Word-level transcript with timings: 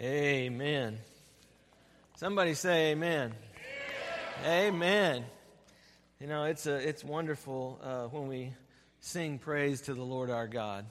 Amen. 0.00 0.98
Somebody 2.16 2.54
say 2.54 2.90
amen. 2.90 3.32
Amen. 4.42 4.74
amen. 4.74 5.24
You 6.18 6.26
know, 6.26 6.44
it's, 6.44 6.66
a, 6.66 6.74
it's 6.74 7.04
wonderful 7.04 7.78
uh, 7.80 8.04
when 8.06 8.26
we 8.26 8.52
sing 8.98 9.38
praise 9.38 9.82
to 9.82 9.94
the 9.94 10.02
Lord 10.02 10.30
our 10.30 10.48
God. 10.48 10.84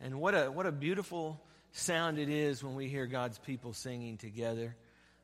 And 0.00 0.20
what 0.20 0.34
a, 0.34 0.52
what 0.52 0.66
a 0.66 0.72
beautiful 0.72 1.40
sound 1.72 2.20
it 2.20 2.28
is 2.28 2.62
when 2.62 2.76
we 2.76 2.86
hear 2.86 3.06
God's 3.06 3.38
people 3.40 3.72
singing 3.72 4.18
together. 4.18 4.76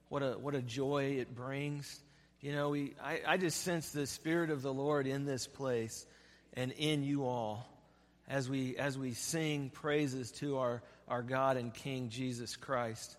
What 0.09 0.25
a, 0.25 0.33
what 0.33 0.57
a 0.57 0.63
joy 0.63 1.19
it 1.21 1.37
brings. 1.37 2.01
You 2.41 2.53
know, 2.53 2.71
we, 2.71 2.97
I, 3.01 3.21
I 3.29 3.37
just 3.37 3.61
sense 3.61 3.91
the 3.91 4.09
Spirit 4.09 4.51
of 4.51 4.61
the 4.61 4.75
Lord 4.75 5.07
in 5.07 5.25
this 5.25 5.47
place 5.47 6.05
and 6.55 6.73
in 6.73 7.05
you 7.05 7.27
all 7.27 7.69
as 8.29 8.49
we, 8.51 8.77
as 8.77 8.99
we 8.99 9.13
sing 9.13 9.71
praises 9.71 10.33
to 10.33 10.59
our, 10.59 10.83
our 11.09 11.23
God 11.23 11.57
and 11.57 11.73
King 11.73 12.09
Jesus 12.09 12.57
Christ. 12.57 13.17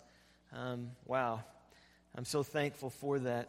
Um, 0.52 0.90
wow. 1.04 1.40
I'm 2.16 2.24
so 2.24 2.42
thankful 2.42 2.90
for 2.90 3.18
that. 3.20 3.48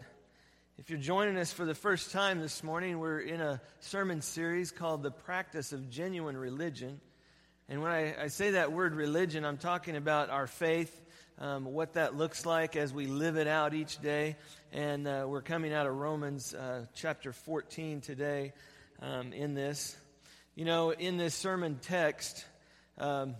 If 0.77 0.91
you're 0.91 0.99
joining 0.99 1.37
us 1.37 1.51
for 1.51 1.65
the 1.65 1.73
first 1.73 2.11
time 2.11 2.39
this 2.39 2.63
morning, 2.63 2.99
we're 2.99 3.19
in 3.19 3.41
a 3.41 3.59
sermon 3.79 4.21
series 4.21 4.71
called 4.71 5.01
The 5.01 5.09
Practice 5.09 5.73
of 5.73 5.89
Genuine 5.89 6.37
Religion. 6.37 7.01
And 7.67 7.81
when 7.81 7.91
I, 7.91 8.23
I 8.23 8.27
say 8.27 8.51
that 8.51 8.71
word 8.71 8.93
religion, 8.93 9.43
I'm 9.43 9.57
talking 9.57 9.95
about 9.95 10.29
our 10.29 10.45
faith, 10.45 10.95
um, 11.39 11.65
what 11.65 11.93
that 11.93 12.15
looks 12.15 12.45
like 12.45 12.75
as 12.75 12.93
we 12.93 13.07
live 13.07 13.37
it 13.37 13.47
out 13.47 13.73
each 13.73 13.99
day. 14.01 14.35
And 14.71 15.07
uh, 15.07 15.25
we're 15.27 15.41
coming 15.41 15.73
out 15.73 15.87
of 15.87 15.95
Romans 15.95 16.53
uh, 16.53 16.85
chapter 16.93 17.33
14 17.33 18.01
today 18.01 18.53
um, 19.01 19.33
in 19.33 19.55
this. 19.55 19.97
You 20.53 20.65
know, 20.65 20.91
in 20.91 21.17
this 21.17 21.33
sermon 21.33 21.79
text, 21.81 22.45
um, 22.99 23.35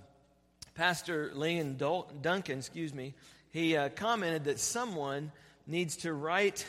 Pastor 0.77 1.31
Ligon 1.34 1.76
Duncan, 2.22 2.59
excuse 2.59 2.94
me, 2.94 3.16
he 3.49 3.76
uh, 3.76 3.90
commented 3.90 4.44
that 4.44 4.59
someone 4.59 5.31
needs 5.66 5.97
to 5.97 6.14
write 6.14 6.67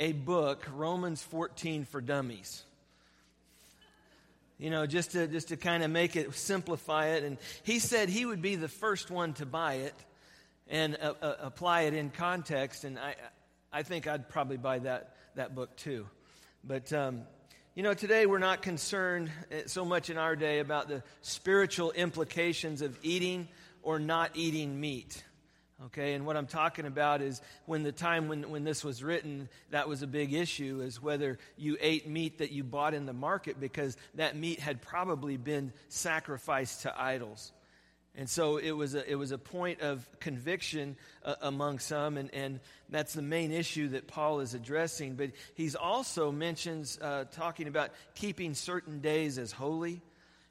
a 0.00 0.10
book, 0.10 0.66
Romans 0.74 1.22
14 1.22 1.84
for 1.84 2.00
Dummies. 2.00 2.64
You 4.58 4.70
know, 4.70 4.84
just 4.84 5.12
to, 5.12 5.28
just 5.28 5.48
to 5.48 5.56
kind 5.56 5.84
of 5.84 5.92
make 5.92 6.16
it, 6.16 6.34
simplify 6.34 7.10
it. 7.10 7.22
And 7.22 7.38
he 7.62 7.78
said 7.78 8.08
he 8.08 8.26
would 8.26 8.42
be 8.42 8.56
the 8.56 8.66
first 8.66 9.12
one 9.12 9.32
to 9.34 9.46
buy 9.46 9.74
it 9.74 9.94
and 10.66 10.98
uh, 11.00 11.12
uh, 11.22 11.34
apply 11.38 11.82
it 11.82 11.94
in 11.94 12.10
context. 12.10 12.82
And 12.82 12.98
I, 12.98 13.14
I 13.72 13.84
think 13.84 14.08
I'd 14.08 14.28
probably 14.28 14.56
buy 14.56 14.80
that, 14.80 15.14
that 15.36 15.54
book 15.54 15.76
too. 15.76 16.08
But 16.64 16.92
um, 16.92 17.22
you 17.76 17.82
know, 17.82 17.92
today 17.92 18.24
we're 18.24 18.38
not 18.38 18.62
concerned 18.62 19.30
eh, 19.50 19.64
so 19.66 19.84
much 19.84 20.08
in 20.08 20.16
our 20.16 20.34
day 20.34 20.60
about 20.60 20.88
the 20.88 21.02
spiritual 21.20 21.92
implications 21.92 22.80
of 22.80 22.98
eating 23.02 23.48
or 23.82 23.98
not 23.98 24.30
eating 24.32 24.80
meat. 24.80 25.22
Okay, 25.84 26.14
and 26.14 26.24
what 26.24 26.38
I'm 26.38 26.46
talking 26.46 26.86
about 26.86 27.20
is 27.20 27.42
when 27.66 27.82
the 27.82 27.92
time 27.92 28.28
when, 28.28 28.48
when 28.48 28.64
this 28.64 28.82
was 28.82 29.04
written, 29.04 29.50
that 29.72 29.90
was 29.90 30.00
a 30.00 30.06
big 30.06 30.32
issue, 30.32 30.80
is 30.80 31.02
whether 31.02 31.38
you 31.58 31.76
ate 31.78 32.08
meat 32.08 32.38
that 32.38 32.50
you 32.50 32.64
bought 32.64 32.94
in 32.94 33.04
the 33.04 33.12
market 33.12 33.60
because 33.60 33.98
that 34.14 34.36
meat 34.36 34.58
had 34.58 34.80
probably 34.80 35.36
been 35.36 35.70
sacrificed 35.90 36.80
to 36.82 36.98
idols. 36.98 37.52
And 38.18 38.30
so 38.30 38.56
it 38.56 38.70
was 38.70 38.94
a, 38.94 39.10
it 39.10 39.16
was 39.16 39.30
a 39.30 39.38
point 39.38 39.82
of 39.82 40.08
conviction 40.20 40.96
uh, 41.22 41.34
among 41.42 41.80
some, 41.80 42.16
and, 42.16 42.32
and 42.32 42.60
that's 42.88 43.12
the 43.12 43.20
main 43.20 43.52
issue 43.52 43.88
that 43.88 44.06
Paul 44.06 44.40
is 44.40 44.54
addressing. 44.54 45.16
But 45.16 45.32
he's 45.54 45.74
also 45.74 46.32
mentions 46.32 46.98
uh, 46.98 47.24
talking 47.30 47.68
about 47.68 47.90
keeping 48.14 48.54
certain 48.54 49.00
days 49.00 49.36
as 49.36 49.52
holy. 49.52 50.00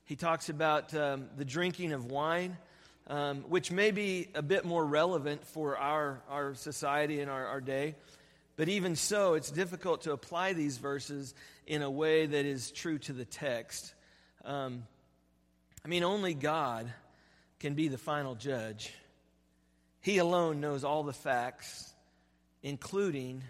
He 0.05 0.15
talks 0.15 0.49
about 0.49 0.93
um, 0.93 1.25
the 1.37 1.45
drinking 1.45 1.91
of 1.91 2.11
wine, 2.11 2.55
um, 3.07 3.41
which 3.49 3.71
may 3.71 3.89
be 3.89 4.27
a 4.35 4.43
bit 4.43 4.63
more 4.63 4.85
relevant 4.85 5.43
for 5.43 5.75
our, 5.75 6.21
our 6.29 6.53
society 6.53 7.19
and 7.19 7.31
our, 7.31 7.47
our 7.47 7.61
day. 7.61 7.95
But 8.57 8.69
even 8.69 8.95
so, 8.95 9.33
it's 9.33 9.49
difficult 9.49 10.03
to 10.03 10.11
apply 10.11 10.53
these 10.53 10.77
verses 10.77 11.33
in 11.65 11.81
a 11.81 11.89
way 11.89 12.27
that 12.27 12.45
is 12.45 12.69
true 12.69 12.99
to 12.99 13.13
the 13.13 13.25
text. 13.25 13.95
Um, 14.45 14.83
I 15.83 15.87
mean, 15.87 16.03
only 16.03 16.35
God 16.35 16.93
can 17.59 17.73
be 17.73 17.87
the 17.87 17.97
final 17.97 18.35
judge. 18.35 18.93
He 20.01 20.17
alone 20.17 20.59
knows 20.61 20.83
all 20.83 21.03
the 21.03 21.13
facts, 21.13 21.93
including 22.61 23.43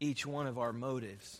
each 0.00 0.26
one 0.26 0.46
of 0.46 0.58
our 0.58 0.72
motives. 0.72 1.38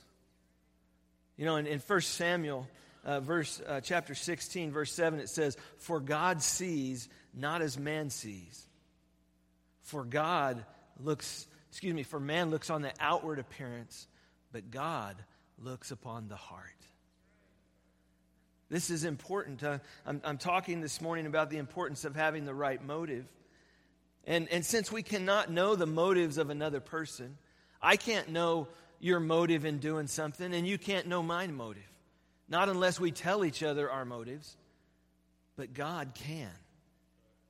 You 1.36 1.44
know, 1.44 1.56
in, 1.56 1.66
in 1.66 1.78
1 1.81 2.00
Samuel, 2.02 2.69
uh, 3.04 3.20
verse, 3.20 3.60
uh, 3.66 3.81
chapter 3.81 4.14
16, 4.14 4.70
verse 4.70 4.92
7, 4.92 5.20
it 5.20 5.28
says, 5.28 5.56
For 5.78 6.00
God 6.00 6.42
sees 6.42 7.08
not 7.34 7.62
as 7.62 7.78
man 7.78 8.10
sees. 8.10 8.66
For 9.82 10.04
God 10.04 10.64
looks, 11.00 11.47
excuse 11.70 11.94
me, 11.94 12.02
for 12.02 12.20
man 12.20 12.50
looks 12.50 12.70
on 12.70 12.82
the 12.82 12.92
outward 13.00 13.38
appearance, 13.38 14.06
but 14.52 14.70
God 14.70 15.16
looks 15.58 15.91
upon 15.91 16.28
the 16.28 16.36
heart. 16.36 16.69
This 18.72 18.88
is 18.88 19.04
important. 19.04 19.62
Uh, 19.62 19.80
I'm, 20.06 20.22
I'm 20.24 20.38
talking 20.38 20.80
this 20.80 21.02
morning 21.02 21.26
about 21.26 21.50
the 21.50 21.58
importance 21.58 22.06
of 22.06 22.16
having 22.16 22.46
the 22.46 22.54
right 22.54 22.82
motive. 22.82 23.26
And, 24.26 24.48
and 24.48 24.64
since 24.64 24.90
we 24.90 25.02
cannot 25.02 25.50
know 25.50 25.76
the 25.76 25.84
motives 25.84 26.38
of 26.38 26.48
another 26.48 26.80
person, 26.80 27.36
I 27.82 27.96
can't 27.96 28.30
know 28.30 28.68
your 28.98 29.20
motive 29.20 29.66
in 29.66 29.76
doing 29.76 30.06
something, 30.06 30.54
and 30.54 30.66
you 30.66 30.78
can't 30.78 31.06
know 31.06 31.22
my 31.22 31.46
motive. 31.48 31.82
Not 32.48 32.70
unless 32.70 32.98
we 32.98 33.10
tell 33.10 33.44
each 33.44 33.62
other 33.62 33.90
our 33.90 34.06
motives. 34.06 34.56
But 35.54 35.74
God 35.74 36.12
can, 36.14 36.48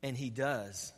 and 0.02 0.16
He 0.16 0.28
does. 0.28 0.92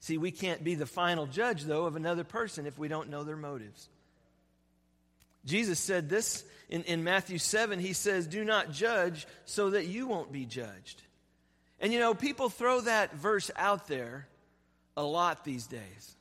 See, 0.00 0.16
we 0.16 0.30
can't 0.30 0.64
be 0.64 0.74
the 0.74 0.86
final 0.86 1.26
judge, 1.26 1.64
though, 1.64 1.84
of 1.84 1.96
another 1.96 2.24
person 2.24 2.64
if 2.64 2.78
we 2.78 2.88
don't 2.88 3.10
know 3.10 3.24
their 3.24 3.36
motives. 3.36 3.90
Jesus 5.46 5.78
said 5.78 6.08
this 6.08 6.44
in, 6.68 6.82
in 6.84 7.04
Matthew 7.04 7.38
7. 7.38 7.78
He 7.78 7.92
says, 7.92 8.26
Do 8.26 8.44
not 8.44 8.72
judge 8.72 9.26
so 9.44 9.70
that 9.70 9.86
you 9.86 10.06
won't 10.06 10.32
be 10.32 10.44
judged. 10.44 11.02
And 11.80 11.92
you 11.92 12.00
know, 12.00 12.14
people 12.14 12.48
throw 12.48 12.80
that 12.82 13.14
verse 13.14 13.50
out 13.56 13.86
there 13.86 14.26
a 14.96 15.02
lot 15.02 15.44
these 15.44 15.66
days, 15.66 16.16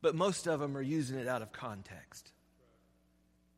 but 0.00 0.14
most 0.14 0.46
of 0.46 0.60
them 0.60 0.76
are 0.76 0.82
using 0.82 1.18
it 1.18 1.26
out 1.26 1.42
of 1.42 1.52
context. 1.52 2.30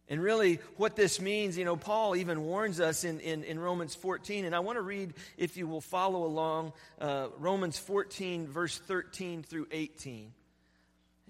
And 0.09 0.21
really, 0.21 0.59
what 0.77 0.97
this 0.97 1.21
means, 1.21 1.57
you 1.57 1.65
know, 1.65 1.77
Paul 1.77 2.17
even 2.17 2.43
warns 2.43 2.81
us 2.81 3.05
in, 3.05 3.21
in, 3.21 3.45
in 3.45 3.61
Romans 3.61 3.95
14. 3.95 4.45
And 4.45 4.57
I 4.57 4.59
want 4.59 4.77
to 4.77 4.83
read, 4.83 5.15
if 5.37 5.57
you 5.57 5.69
will 5.69 5.81
follow 5.81 6.25
along, 6.25 6.73
uh, 7.01 7.29
Romans 7.39 7.79
14, 7.79 8.49
verse 8.49 8.77
13 8.77 9.45
through 9.45 9.69
18. 9.71 10.33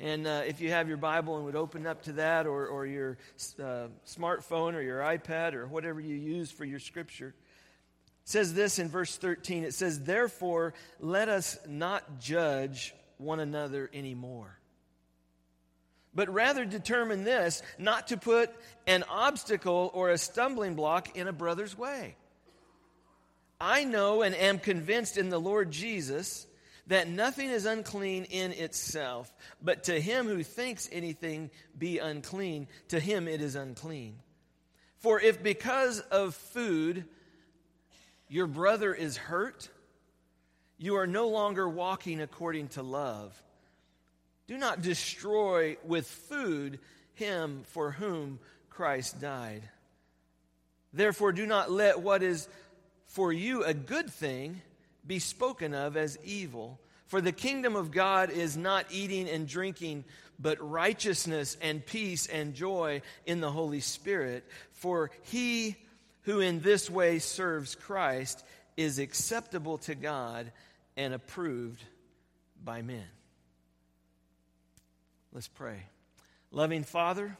And 0.00 0.26
uh, 0.26 0.42
if 0.46 0.62
you 0.62 0.70
have 0.70 0.88
your 0.88 0.96
Bible 0.96 1.36
and 1.36 1.44
would 1.44 1.56
open 1.56 1.86
up 1.86 2.04
to 2.04 2.12
that, 2.12 2.46
or, 2.46 2.66
or 2.66 2.86
your 2.86 3.18
uh, 3.62 3.88
smartphone 4.06 4.72
or 4.72 4.80
your 4.80 5.00
iPad 5.00 5.52
or 5.52 5.66
whatever 5.66 6.00
you 6.00 6.14
use 6.14 6.50
for 6.50 6.64
your 6.64 6.78
scripture, 6.78 7.28
it 7.28 8.28
says 8.28 8.54
this 8.54 8.78
in 8.78 8.88
verse 8.88 9.16
13 9.16 9.64
it 9.64 9.74
says, 9.74 10.00
Therefore, 10.00 10.72
let 11.00 11.28
us 11.28 11.58
not 11.68 12.18
judge 12.18 12.94
one 13.18 13.40
another 13.40 13.90
anymore, 13.92 14.58
but 16.14 16.32
rather 16.32 16.64
determine 16.64 17.24
this 17.24 17.62
not 17.78 18.08
to 18.08 18.16
put 18.16 18.50
an 18.86 19.04
obstacle 19.10 19.90
or 19.92 20.08
a 20.08 20.16
stumbling 20.16 20.76
block 20.76 21.14
in 21.14 21.28
a 21.28 21.32
brother's 21.32 21.76
way. 21.76 22.16
I 23.60 23.84
know 23.84 24.22
and 24.22 24.34
am 24.34 24.58
convinced 24.58 25.18
in 25.18 25.28
the 25.28 25.38
Lord 25.38 25.70
Jesus 25.70 26.46
that 26.86 27.08
nothing 27.08 27.50
is 27.50 27.66
unclean 27.66 28.24
in 28.24 28.52
itself, 28.52 29.32
but 29.62 29.84
to 29.84 30.00
him 30.00 30.26
who 30.26 30.42
thinks 30.42 30.88
anything 30.90 31.50
be 31.78 31.98
unclean, 31.98 32.66
to 32.88 32.98
him 32.98 33.28
it 33.28 33.40
is 33.40 33.54
unclean. 33.54 34.16
For 34.98 35.20
if 35.20 35.42
because 35.42 36.00
of 36.00 36.34
food 36.34 37.04
your 38.28 38.46
brother 38.46 38.94
is 38.94 39.16
hurt, 39.16 39.68
you 40.78 40.96
are 40.96 41.06
no 41.06 41.28
longer 41.28 41.68
walking 41.68 42.20
according 42.20 42.68
to 42.68 42.82
love. 42.82 43.40
Do 44.46 44.56
not 44.56 44.82
destroy 44.82 45.76
with 45.84 46.06
food 46.06 46.80
him 47.14 47.62
for 47.68 47.90
whom 47.90 48.38
Christ 48.68 49.20
died. 49.20 49.62
Therefore, 50.92 51.32
do 51.32 51.46
not 51.46 51.70
let 51.70 52.00
what 52.00 52.22
is 52.22 52.48
for 53.06 53.32
you 53.32 53.62
a 53.62 53.74
good 53.74 54.10
thing 54.10 54.62
be 55.06 55.18
spoken 55.18 55.74
of 55.74 55.96
as 55.96 56.18
evil. 56.24 56.80
For 57.06 57.20
the 57.20 57.32
kingdom 57.32 57.76
of 57.76 57.90
God 57.90 58.30
is 58.30 58.56
not 58.56 58.86
eating 58.90 59.28
and 59.28 59.48
drinking, 59.48 60.04
but 60.38 60.58
righteousness 60.60 61.56
and 61.60 61.84
peace 61.84 62.26
and 62.26 62.54
joy 62.54 63.02
in 63.26 63.40
the 63.40 63.50
Holy 63.50 63.80
Spirit. 63.80 64.44
For 64.72 65.10
he 65.22 65.76
who 66.22 66.40
in 66.40 66.60
this 66.60 66.88
way 66.88 67.18
serves 67.18 67.74
Christ 67.74 68.44
is 68.76 68.98
acceptable 68.98 69.78
to 69.78 69.94
God 69.94 70.52
and 70.96 71.12
approved 71.12 71.82
by 72.62 72.82
men. 72.82 73.06
Let's 75.32 75.48
pray. 75.48 75.82
Loving 76.50 76.84
Father, 76.84 77.36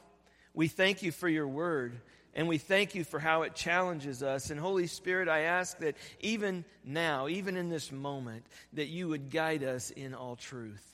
We 0.55 0.69
thank 0.69 1.03
you 1.03 1.13
for 1.13 1.29
your 1.29 1.47
word, 1.49 2.01
and 2.35 2.49
we 2.49 2.59
thank 2.59 2.95
you 2.95 3.05
for 3.05 3.19
how 3.19 3.43
it 3.43 3.55
challenges 3.55 4.23
us. 4.23 4.51
And 4.51 4.59
Holy 4.59 4.87
Spirit, 4.87 5.29
I 5.29 5.41
ask 5.41 5.79
that 5.79 5.97
even 6.21 6.65
now, 6.85 7.29
even 7.29 7.57
in 7.57 7.69
this 7.69 7.93
moment, 7.93 8.45
that 8.73 8.89
you 8.89 9.09
would 9.09 9.31
guide 9.31 9.63
us 9.63 9.91
in 9.91 10.15
all 10.15 10.37
truth. 10.37 10.85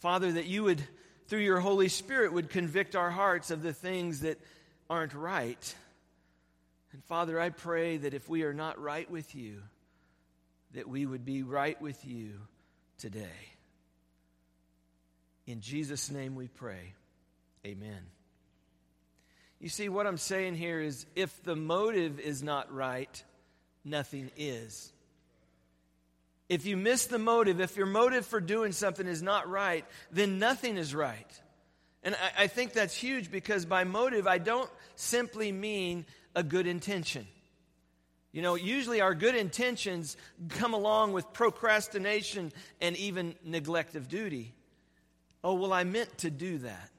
Father, 0.00 0.32
that 0.32 0.46
you 0.46 0.64
would, 0.64 0.82
through 1.28 1.40
your 1.40 1.60
Holy 1.60 1.88
Spirit, 1.88 2.32
would 2.32 2.50
convict 2.50 2.96
our 2.96 3.10
hearts 3.10 3.50
of 3.50 3.62
the 3.62 3.72
things 3.72 4.20
that 4.20 4.40
aren't 4.90 5.14
right. 5.14 5.74
And 6.92 7.04
Father, 7.04 7.40
I 7.40 7.50
pray 7.50 7.98
that 7.98 8.14
if 8.14 8.28
we 8.28 8.42
are 8.42 8.52
not 8.54 8.80
right 8.80 9.10
with 9.10 9.34
you, 9.34 9.62
that 10.74 10.88
we 10.88 11.06
would 11.06 11.24
be 11.24 11.42
right 11.42 11.80
with 11.80 12.04
you 12.04 12.32
today. 12.98 13.28
In 15.46 15.60
Jesus' 15.60 16.10
name 16.10 16.34
we 16.34 16.48
pray. 16.48 16.94
Amen. 17.64 18.00
You 19.62 19.68
see, 19.68 19.88
what 19.88 20.08
I'm 20.08 20.18
saying 20.18 20.56
here 20.56 20.80
is 20.80 21.06
if 21.14 21.40
the 21.44 21.54
motive 21.54 22.18
is 22.18 22.42
not 22.42 22.74
right, 22.74 23.22
nothing 23.84 24.32
is. 24.36 24.92
If 26.48 26.66
you 26.66 26.76
miss 26.76 27.06
the 27.06 27.20
motive, 27.20 27.60
if 27.60 27.76
your 27.76 27.86
motive 27.86 28.26
for 28.26 28.40
doing 28.40 28.72
something 28.72 29.06
is 29.06 29.22
not 29.22 29.48
right, 29.48 29.84
then 30.10 30.40
nothing 30.40 30.76
is 30.76 30.96
right. 30.96 31.40
And 32.02 32.16
I, 32.16 32.42
I 32.42 32.46
think 32.48 32.72
that's 32.72 32.96
huge 32.96 33.30
because 33.30 33.64
by 33.64 33.84
motive, 33.84 34.26
I 34.26 34.38
don't 34.38 34.68
simply 34.96 35.52
mean 35.52 36.06
a 36.34 36.42
good 36.42 36.66
intention. 36.66 37.24
You 38.32 38.42
know, 38.42 38.56
usually 38.56 39.00
our 39.00 39.14
good 39.14 39.36
intentions 39.36 40.16
come 40.48 40.74
along 40.74 41.12
with 41.12 41.32
procrastination 41.32 42.52
and 42.80 42.96
even 42.96 43.36
neglect 43.44 43.94
of 43.94 44.08
duty. 44.08 44.54
Oh, 45.44 45.54
well, 45.54 45.72
I 45.72 45.84
meant 45.84 46.18
to 46.18 46.30
do 46.30 46.58
that. 46.58 46.90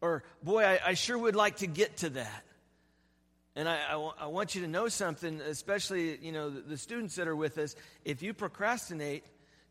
Or, 0.00 0.22
boy, 0.42 0.64
I, 0.64 0.80
I 0.86 0.94
sure 0.94 1.18
would 1.18 1.36
like 1.36 1.56
to 1.56 1.66
get 1.66 1.98
to 1.98 2.10
that. 2.10 2.44
And 3.56 3.68
I, 3.68 3.78
I, 3.90 4.10
I, 4.20 4.26
want 4.26 4.54
you 4.54 4.62
to 4.62 4.68
know 4.68 4.86
something, 4.86 5.40
especially, 5.40 6.16
you 6.18 6.30
know, 6.30 6.48
the, 6.48 6.60
the 6.60 6.78
students 6.78 7.16
that 7.16 7.26
are 7.26 7.34
with 7.34 7.58
us. 7.58 7.74
If 8.04 8.22
you 8.22 8.32
procrastinate 8.32 9.24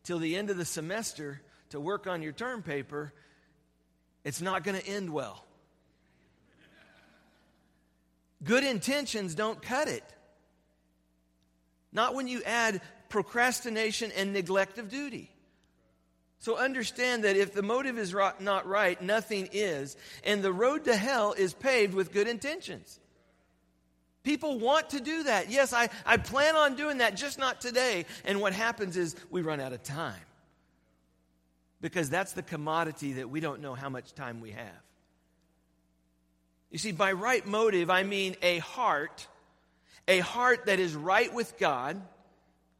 till 0.04 0.18
the 0.18 0.36
end 0.36 0.50
of 0.50 0.58
the 0.58 0.66
semester 0.66 1.40
to 1.70 1.80
work 1.80 2.06
on 2.06 2.22
your 2.22 2.32
term 2.32 2.62
paper, 2.62 3.14
it's 4.24 4.42
not 4.42 4.62
going 4.62 4.78
to 4.78 4.86
end 4.86 5.10
well. 5.10 5.42
Good 8.44 8.62
intentions 8.62 9.34
don't 9.34 9.60
cut 9.62 9.88
it. 9.88 10.04
Not 11.92 12.14
when 12.14 12.28
you 12.28 12.42
add 12.44 12.82
procrastination 13.08 14.12
and 14.14 14.32
neglect 14.32 14.78
of 14.78 14.90
duty. 14.90 15.30
So 16.40 16.56
understand 16.56 17.24
that 17.24 17.36
if 17.36 17.52
the 17.52 17.62
motive 17.62 17.98
is 17.98 18.14
not 18.40 18.66
right, 18.66 19.00
nothing 19.02 19.48
is. 19.52 19.96
And 20.24 20.42
the 20.42 20.52
road 20.52 20.84
to 20.84 20.94
hell 20.94 21.32
is 21.32 21.52
paved 21.52 21.94
with 21.94 22.12
good 22.12 22.28
intentions. 22.28 23.00
People 24.22 24.58
want 24.58 24.90
to 24.90 25.00
do 25.00 25.24
that. 25.24 25.50
Yes, 25.50 25.72
I, 25.72 25.88
I 26.04 26.16
plan 26.16 26.54
on 26.54 26.76
doing 26.76 26.98
that, 26.98 27.16
just 27.16 27.38
not 27.38 27.60
today. 27.60 28.04
And 28.24 28.40
what 28.40 28.52
happens 28.52 28.96
is 28.96 29.16
we 29.30 29.42
run 29.42 29.60
out 29.60 29.72
of 29.72 29.82
time. 29.82 30.20
Because 31.80 32.10
that's 32.10 32.32
the 32.32 32.42
commodity 32.42 33.14
that 33.14 33.30
we 33.30 33.40
don't 33.40 33.60
know 33.60 33.74
how 33.74 33.88
much 33.88 34.14
time 34.14 34.40
we 34.40 34.50
have. 34.50 34.82
You 36.70 36.78
see, 36.78 36.92
by 36.92 37.12
right 37.12 37.46
motive, 37.46 37.88
I 37.88 38.02
mean 38.02 38.36
a 38.42 38.58
heart 38.58 39.26
a 40.08 40.20
heart 40.20 40.66
that 40.66 40.80
is 40.80 40.94
right 40.94 41.32
with 41.32 41.58
God, 41.58 42.00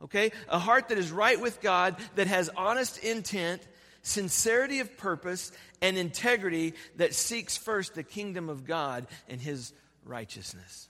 okay? 0.03 0.33
A 0.49 0.59
heart 0.59 0.89
that 0.89 0.99
is 0.99 1.11
right 1.11 1.41
with 1.41 1.61
God, 1.61 1.97
that 2.15 2.27
has 2.27 2.50
honest 2.56 2.99
intent, 2.99 3.67
sincerity 4.03 4.81
of 4.81 4.97
purpose, 4.97 5.53
and 5.81 5.97
integrity 5.97 6.75
that 6.97 7.15
seeks 7.15 7.56
first 7.56 7.95
the 7.95 8.03
kingdom 8.03 8.49
of 8.49 8.65
God 8.65 9.06
and 9.29 9.41
his 9.41 9.73
righteousness. 10.05 10.89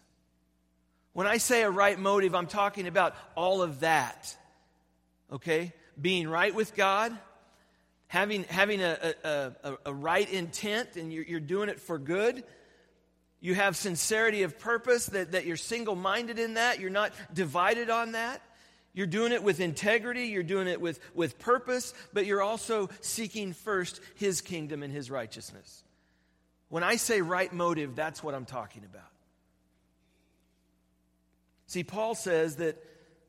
When 1.13 1.27
I 1.27 1.39
say 1.39 1.63
a 1.63 1.71
right 1.71 1.99
motive, 1.99 2.35
I'm 2.35 2.47
talking 2.47 2.87
about 2.87 3.15
all 3.35 3.63
of 3.63 3.81
that, 3.81 4.37
okay? 5.33 5.73
Being 6.01 6.29
right 6.29 6.55
with 6.55 6.77
God, 6.77 7.17
having, 8.07 8.45
having 8.45 8.81
a, 8.83 9.15
a, 9.25 9.29
a, 9.65 9.79
a 9.87 9.95
right 9.95 10.31
intent, 10.31 10.97
and 10.97 11.13
you're, 11.13 11.25
you're 11.25 11.41
doing 11.41 11.69
it 11.69 11.81
for 11.81 11.99
good 11.99 12.45
you 13.41 13.55
have 13.55 13.77
sincerity 13.77 14.43
of 14.43 14.59
purpose, 14.59 15.07
that, 15.07 15.33
that 15.33 15.47
you're 15.47 15.57
single 15.57 15.95
minded 15.95 16.39
in 16.39 16.55
that, 16.55 16.81
you're 16.81 16.91
not 16.91 17.13
divided 17.33 17.89
on 17.91 18.13
that. 18.13 18.43
You're 18.99 19.07
doing 19.07 19.31
it 19.31 19.45
with 19.45 19.61
integrity, 19.61 20.25
you're 20.25 20.43
doing 20.43 20.67
it 20.67 20.81
with, 20.81 20.99
with 21.15 21.39
purpose, 21.39 21.95
but 22.13 22.27
you're 22.27 22.43
also 22.43 22.91
seeking 23.01 23.53
first 23.53 24.01
His 24.17 24.41
kingdom 24.41 24.83
and 24.83 24.93
His 24.93 25.09
righteousness. 25.09 25.85
When 26.69 26.83
I 26.83 26.97
say 26.97 27.21
right 27.21 27.53
motive, 27.53 27.95
that's 27.95 28.25
what 28.25 28.35
I'm 28.35 28.45
talking 28.45 28.83
about. 28.85 29.07
See, 31.69 31.85
Paul 31.85 32.17
says 32.17 32.57
that 32.57 32.85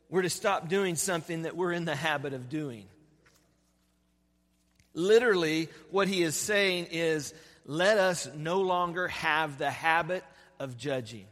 we're 0.10 0.24
to 0.24 0.30
stop 0.32 0.70
doing 0.70 0.96
something 0.96 1.44
that 1.44 1.56
we're 1.56 1.74
in 1.74 1.86
the 1.86 1.94
habit 1.94 2.34
of 2.34 2.50
doing. 2.50 2.88
Literally, 4.96 5.70
what 5.92 6.08
he 6.08 6.24
is 6.24 6.36
saying 6.36 6.88
is 6.90 7.32
let 7.68 8.00
us 8.00 8.28
no 8.36 8.62
longer 8.62 9.08
have 9.10 9.60
the 9.60 9.70
habit 9.70 10.24
of 10.60 10.78
judging. 10.78 11.28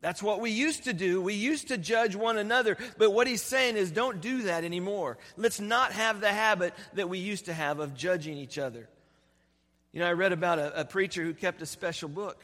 That's 0.00 0.22
what 0.22 0.40
we 0.40 0.50
used 0.50 0.84
to 0.84 0.92
do. 0.92 1.20
We 1.20 1.34
used 1.34 1.68
to 1.68 1.78
judge 1.78 2.14
one 2.14 2.38
another. 2.38 2.76
But 2.98 3.12
what 3.12 3.26
he's 3.26 3.42
saying 3.42 3.76
is 3.76 3.90
don't 3.90 4.20
do 4.20 4.42
that 4.42 4.62
anymore. 4.62 5.18
Let's 5.36 5.60
not 5.60 5.92
have 5.92 6.20
the 6.20 6.28
habit 6.28 6.72
that 6.94 7.08
we 7.08 7.18
used 7.18 7.46
to 7.46 7.52
have 7.52 7.80
of 7.80 7.96
judging 7.96 8.36
each 8.36 8.58
other. 8.58 8.88
You 9.92 10.00
know, 10.00 10.06
I 10.06 10.12
read 10.12 10.32
about 10.32 10.58
a, 10.58 10.82
a 10.82 10.84
preacher 10.84 11.24
who 11.24 11.34
kept 11.34 11.62
a 11.62 11.66
special 11.66 12.08
book. 12.08 12.40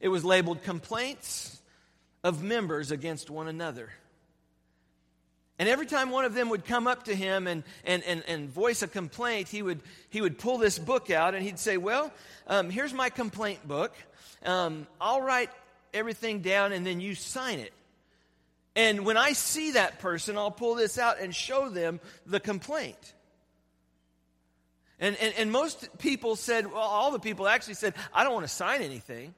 It 0.00 0.08
was 0.08 0.24
labeled 0.24 0.64
Complaints 0.64 1.60
of 2.24 2.42
Members 2.42 2.90
Against 2.90 3.30
One 3.30 3.46
Another. 3.46 3.90
And 5.58 5.68
every 5.68 5.86
time 5.86 6.10
one 6.10 6.24
of 6.24 6.34
them 6.34 6.48
would 6.48 6.64
come 6.64 6.88
up 6.88 7.04
to 7.04 7.14
him 7.14 7.46
and, 7.46 7.62
and, 7.84 8.02
and, 8.02 8.24
and 8.26 8.48
voice 8.50 8.82
a 8.82 8.88
complaint, 8.88 9.46
he 9.46 9.62
would, 9.62 9.80
he 10.10 10.20
would 10.20 10.38
pull 10.38 10.58
this 10.58 10.76
book 10.76 11.10
out 11.10 11.36
and 11.36 11.44
he'd 11.44 11.58
say, 11.58 11.76
Well, 11.76 12.12
um, 12.48 12.68
here's 12.68 12.92
my 12.92 13.10
complaint 13.10 13.66
book. 13.66 13.94
Um, 14.44 14.88
I'll 15.00 15.20
write 15.20 15.50
everything 15.94 16.40
down 16.40 16.72
and 16.72 16.86
then 16.86 17.00
you 17.00 17.14
sign 17.14 17.58
it. 17.58 17.72
And 18.74 19.04
when 19.04 19.16
I 19.16 19.32
see 19.32 19.72
that 19.72 19.98
person, 19.98 20.38
I'll 20.38 20.50
pull 20.50 20.74
this 20.74 20.98
out 20.98 21.20
and 21.20 21.34
show 21.34 21.68
them 21.68 22.00
the 22.26 22.40
complaint. 22.40 23.14
And, 24.98 25.16
and, 25.16 25.34
and 25.36 25.52
most 25.52 25.98
people 25.98 26.36
said, 26.36 26.70
well, 26.70 26.80
all 26.80 27.10
the 27.10 27.18
people 27.18 27.46
actually 27.46 27.74
said, 27.74 27.94
I 28.14 28.24
don't 28.24 28.32
want 28.32 28.46
to 28.46 28.52
sign 28.52 28.82
anything. 28.82 29.34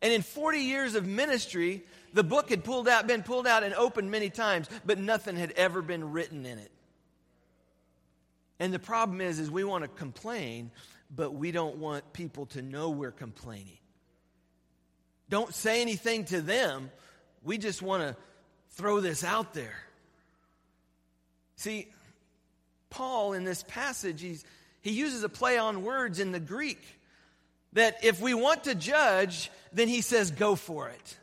And 0.00 0.12
in 0.12 0.22
40 0.22 0.58
years 0.58 0.94
of 0.96 1.06
ministry, 1.06 1.84
the 2.12 2.24
book 2.24 2.50
had 2.50 2.64
pulled 2.64 2.88
out, 2.88 3.06
been 3.06 3.22
pulled 3.22 3.46
out 3.46 3.62
and 3.62 3.74
opened 3.74 4.10
many 4.10 4.30
times, 4.30 4.68
but 4.84 4.98
nothing 4.98 5.36
had 5.36 5.52
ever 5.52 5.82
been 5.82 6.10
written 6.10 6.44
in 6.44 6.58
it. 6.58 6.70
And 8.58 8.72
the 8.72 8.78
problem 8.78 9.20
is, 9.20 9.38
is 9.38 9.50
we 9.50 9.62
want 9.62 9.84
to 9.84 9.88
complain, 9.88 10.70
but 11.14 11.34
we 11.34 11.52
don't 11.52 11.76
want 11.76 12.12
people 12.12 12.46
to 12.46 12.62
know 12.62 12.90
we're 12.90 13.10
complaining. 13.10 13.78
Don't 15.28 15.54
say 15.54 15.80
anything 15.80 16.24
to 16.26 16.40
them. 16.40 16.90
We 17.42 17.58
just 17.58 17.82
want 17.82 18.02
to 18.02 18.16
throw 18.70 19.00
this 19.00 19.24
out 19.24 19.54
there. 19.54 19.76
See, 21.56 21.88
Paul 22.90 23.32
in 23.32 23.44
this 23.44 23.64
passage, 23.66 24.20
he's, 24.20 24.44
he 24.80 24.92
uses 24.92 25.24
a 25.24 25.28
play 25.28 25.58
on 25.58 25.82
words 25.82 26.20
in 26.20 26.32
the 26.32 26.40
Greek 26.40 26.80
that 27.72 28.04
if 28.04 28.20
we 28.20 28.34
want 28.34 28.64
to 28.64 28.74
judge, 28.74 29.50
then 29.72 29.88
he 29.88 30.00
says, 30.00 30.30
go 30.30 30.54
for 30.54 30.88
it. 30.88 31.16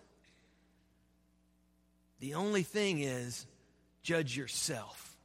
The 2.20 2.34
only 2.34 2.63
thing 2.63 3.00
is, 3.01 3.46
judge 4.01 4.36
yourself. 4.36 5.15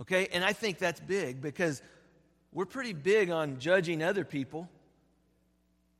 Okay? 0.00 0.28
And 0.32 0.44
I 0.44 0.52
think 0.52 0.78
that's 0.78 1.00
big 1.00 1.42
because 1.42 1.82
we're 2.52 2.64
pretty 2.64 2.92
big 2.92 3.30
on 3.30 3.58
judging 3.58 4.02
other 4.02 4.24
people, 4.24 4.68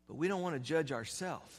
but 0.08 0.16
we 0.16 0.26
don't 0.26 0.42
want 0.42 0.56
to 0.56 0.60
judge 0.60 0.90
ourselves. 0.90 1.54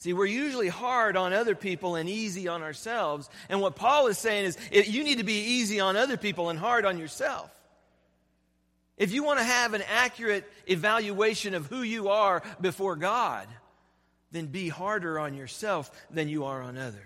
See, 0.00 0.12
we're 0.12 0.26
usually 0.26 0.68
hard 0.68 1.16
on 1.16 1.32
other 1.32 1.56
people 1.56 1.96
and 1.96 2.08
easy 2.08 2.46
on 2.46 2.62
ourselves. 2.62 3.28
And 3.48 3.60
what 3.60 3.74
Paul 3.74 4.06
is 4.06 4.16
saying 4.16 4.54
is 4.70 4.88
you 4.88 5.02
need 5.02 5.18
to 5.18 5.24
be 5.24 5.40
easy 5.40 5.80
on 5.80 5.96
other 5.96 6.16
people 6.16 6.50
and 6.50 6.58
hard 6.58 6.84
on 6.84 6.98
yourself. 6.98 7.50
If 8.96 9.12
you 9.12 9.24
want 9.24 9.40
to 9.40 9.44
have 9.44 9.74
an 9.74 9.82
accurate 9.88 10.48
evaluation 10.66 11.54
of 11.54 11.66
who 11.66 11.82
you 11.82 12.10
are 12.10 12.42
before 12.60 12.94
God, 12.94 13.48
then 14.30 14.46
be 14.46 14.68
harder 14.68 15.18
on 15.18 15.34
yourself 15.34 15.90
than 16.10 16.28
you 16.28 16.44
are 16.44 16.62
on 16.62 16.76
others. 16.76 17.02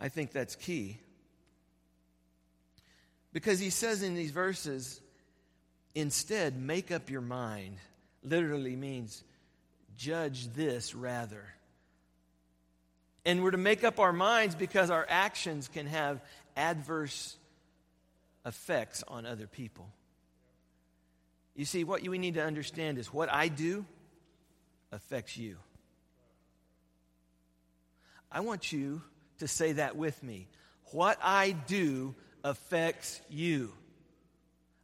I 0.00 0.08
think 0.08 0.32
that's 0.32 0.56
key. 0.56 0.98
Because 3.32 3.58
he 3.58 3.70
says 3.70 4.02
in 4.02 4.14
these 4.14 4.30
verses, 4.30 5.00
instead, 5.96 6.60
make 6.60 6.92
up 6.92 7.10
your 7.10 7.22
mind, 7.22 7.78
literally 8.22 8.76
means 8.76 9.24
judge 9.96 10.46
this 10.52 10.94
rather. 10.94 11.42
And 13.24 13.42
we're 13.42 13.52
to 13.52 13.58
make 13.58 13.82
up 13.82 13.98
our 13.98 14.12
minds 14.12 14.54
because 14.54 14.90
our 14.90 15.06
actions 15.08 15.68
can 15.68 15.86
have 15.86 16.20
adverse 16.54 17.36
effects 18.44 19.02
on 19.08 19.26
other 19.26 19.46
people. 19.46 19.88
You 21.56 21.64
see, 21.64 21.82
what 21.82 22.02
we 22.06 22.18
need 22.18 22.34
to 22.34 22.44
understand 22.44 22.98
is 22.98 23.12
what 23.12 23.32
I 23.32 23.48
do 23.48 23.84
affects 24.92 25.36
you. 25.36 25.56
I 28.30 28.40
want 28.40 28.70
you 28.70 29.00
to 29.38 29.48
say 29.48 29.72
that 29.72 29.96
with 29.96 30.22
me. 30.22 30.46
What 30.92 31.18
I 31.22 31.52
do 31.52 32.14
affects 32.44 33.20
you. 33.30 33.72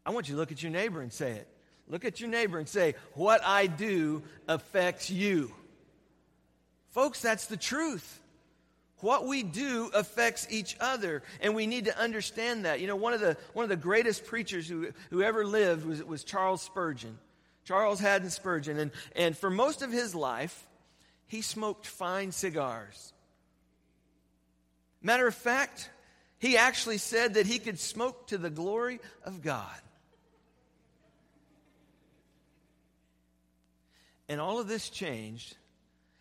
I 0.05 0.11
want 0.11 0.29
you 0.29 0.35
to 0.35 0.41
look 0.41 0.53
at 0.53 0.63
your 0.63 0.73
neighbor 0.73 1.01
and 1.01 1.13
say 1.13 1.33
it. 1.33 1.49
Look 1.89 2.05
at 2.05 2.21
your 2.21 2.31
neighbor 2.31 2.59
and 2.59 2.69
say, 2.69 2.95
What 3.15 3.43
I 3.45 3.67
do 3.67 4.23
affects 4.49 5.11
you. 5.11 5.53
Folks, 6.91 7.21
that's 7.21 7.47
the 7.47 7.57
truth. 7.57 8.21
What 8.99 9.27
we 9.27 9.43
do 9.43 9.91
affects 9.95 10.47
each 10.49 10.77
other, 10.79 11.25
and 11.41 11.57
we 11.57 11.67
need 11.67 11.87
to 11.87 11.99
understand 11.99 12.67
that. 12.67 12.81
You 12.81 12.87
know, 12.87 12.95
one 12.95 13.13
of 13.13 13.21
the, 13.21 13.37
one 13.53 13.65
of 13.65 13.69
the 13.69 13.77
greatest 13.77 14.25
preachers 14.27 14.69
who, 14.69 14.89
who 15.11 15.23
ever 15.23 15.45
lived 15.45 15.85
was, 15.85 16.05
was 16.05 16.23
Charles 16.23 16.63
Spurgeon. 16.63 17.19
Charles 17.65 17.99
Haddon 17.99 18.31
Spurgeon. 18.31 18.79
And, 18.79 18.91
and 19.17 19.37
for 19.37 19.51
most 19.51 19.83
of 19.83 19.91
his 19.91 20.15
life, 20.15 20.67
he 21.27 21.43
smoked 21.43 21.87
fine 21.87 22.31
cigars. 22.31 23.13
Matter 25.03 25.27
of 25.27 25.35
fact, 25.35 25.91
he 26.39 26.57
actually 26.57 26.99
said 26.99 27.35
that 27.35 27.47
he 27.47 27.59
could 27.59 27.81
smoke 27.81 28.29
to 28.29 28.39
the 28.39 28.51
glory 28.51 29.01
of 29.25 29.43
God. 29.43 29.81
And 34.29 34.41
all 34.41 34.59
of 34.61 34.69
this 34.69 34.89
changed 34.89 35.57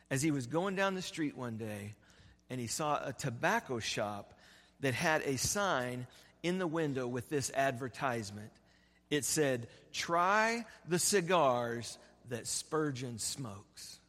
as 0.09 0.21
he 0.21 0.31
was 0.31 0.47
going 0.47 0.75
down 0.75 0.95
the 0.95 1.01
street 1.01 1.37
one 1.37 1.57
day 1.57 1.95
and 2.51 2.59
he 2.59 2.67
saw 2.67 2.99
a 3.01 3.13
tobacco 3.13 3.79
shop 3.79 4.33
that 4.81 4.93
had 4.93 5.21
a 5.21 5.37
sign 5.37 6.05
in 6.43 6.57
the 6.57 6.67
window 6.67 7.07
with 7.07 7.29
this 7.29 7.49
advertisement. 7.55 8.51
It 9.09 9.23
said, 9.23 9.67
Try 9.93 10.65
the 10.87 10.99
cigars 10.99 11.97
that 12.27 12.47
Spurgeon 12.47 13.19
smokes. 13.19 13.99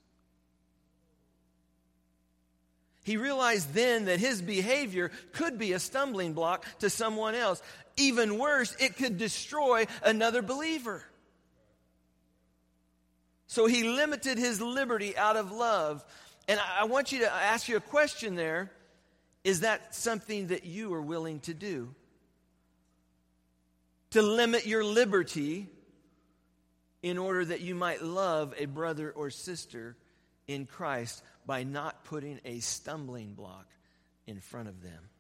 He 3.05 3.17
realized 3.17 3.73
then 3.75 4.07
that 4.07 4.19
his 4.19 4.43
behavior 4.43 5.13
could 5.33 5.57
be 5.57 5.73
a 5.73 5.79
stumbling 5.79 6.33
block 6.33 6.65
to 6.81 6.91
someone 6.91 7.37
else. 7.37 7.63
Even 7.97 8.39
worse, 8.39 8.77
it 8.81 8.97
could 8.97 9.19
destroy 9.19 9.87
another 10.05 10.43
believer. 10.43 11.05
So 13.53 13.67
he 13.67 13.85
limited 13.85 14.39
his 14.39 14.63
liberty 14.63 15.15
out 15.15 15.37
of 15.37 15.53
love 15.53 16.03
and 16.49 16.59
I 16.59 16.85
want 16.85 17.13
you 17.13 17.19
to 17.19 17.31
ask 17.31 17.69
you 17.69 17.77
a 17.77 17.83
question 17.83 18.35
there. 18.35 18.73
Is 19.45 19.61
that 19.61 19.95
something 19.95 20.47
that 20.47 20.65
you 20.65 20.95
are 20.95 21.03
willing 21.03 21.39
to 21.41 21.53
do? 21.53 21.95
To 24.13 24.23
limit 24.23 24.67
your 24.67 24.83
liberty 24.83 25.69
in 27.03 27.19
order 27.19 27.45
that 27.45 27.61
you 27.61 27.75
might 27.75 28.01
love 28.01 28.55
a 28.57 28.65
brother 28.65 29.11
or 29.11 29.29
sister 29.29 29.99
in 30.49 30.65
Christ 30.65 31.23
by 31.45 31.63
not 31.63 32.05
putting 32.05 32.41
a 32.47 32.61
stumbling 32.61 33.35
block 33.35 33.67
in 34.27 34.41
front 34.41 34.69
of 34.69 34.83
them. 34.83 35.11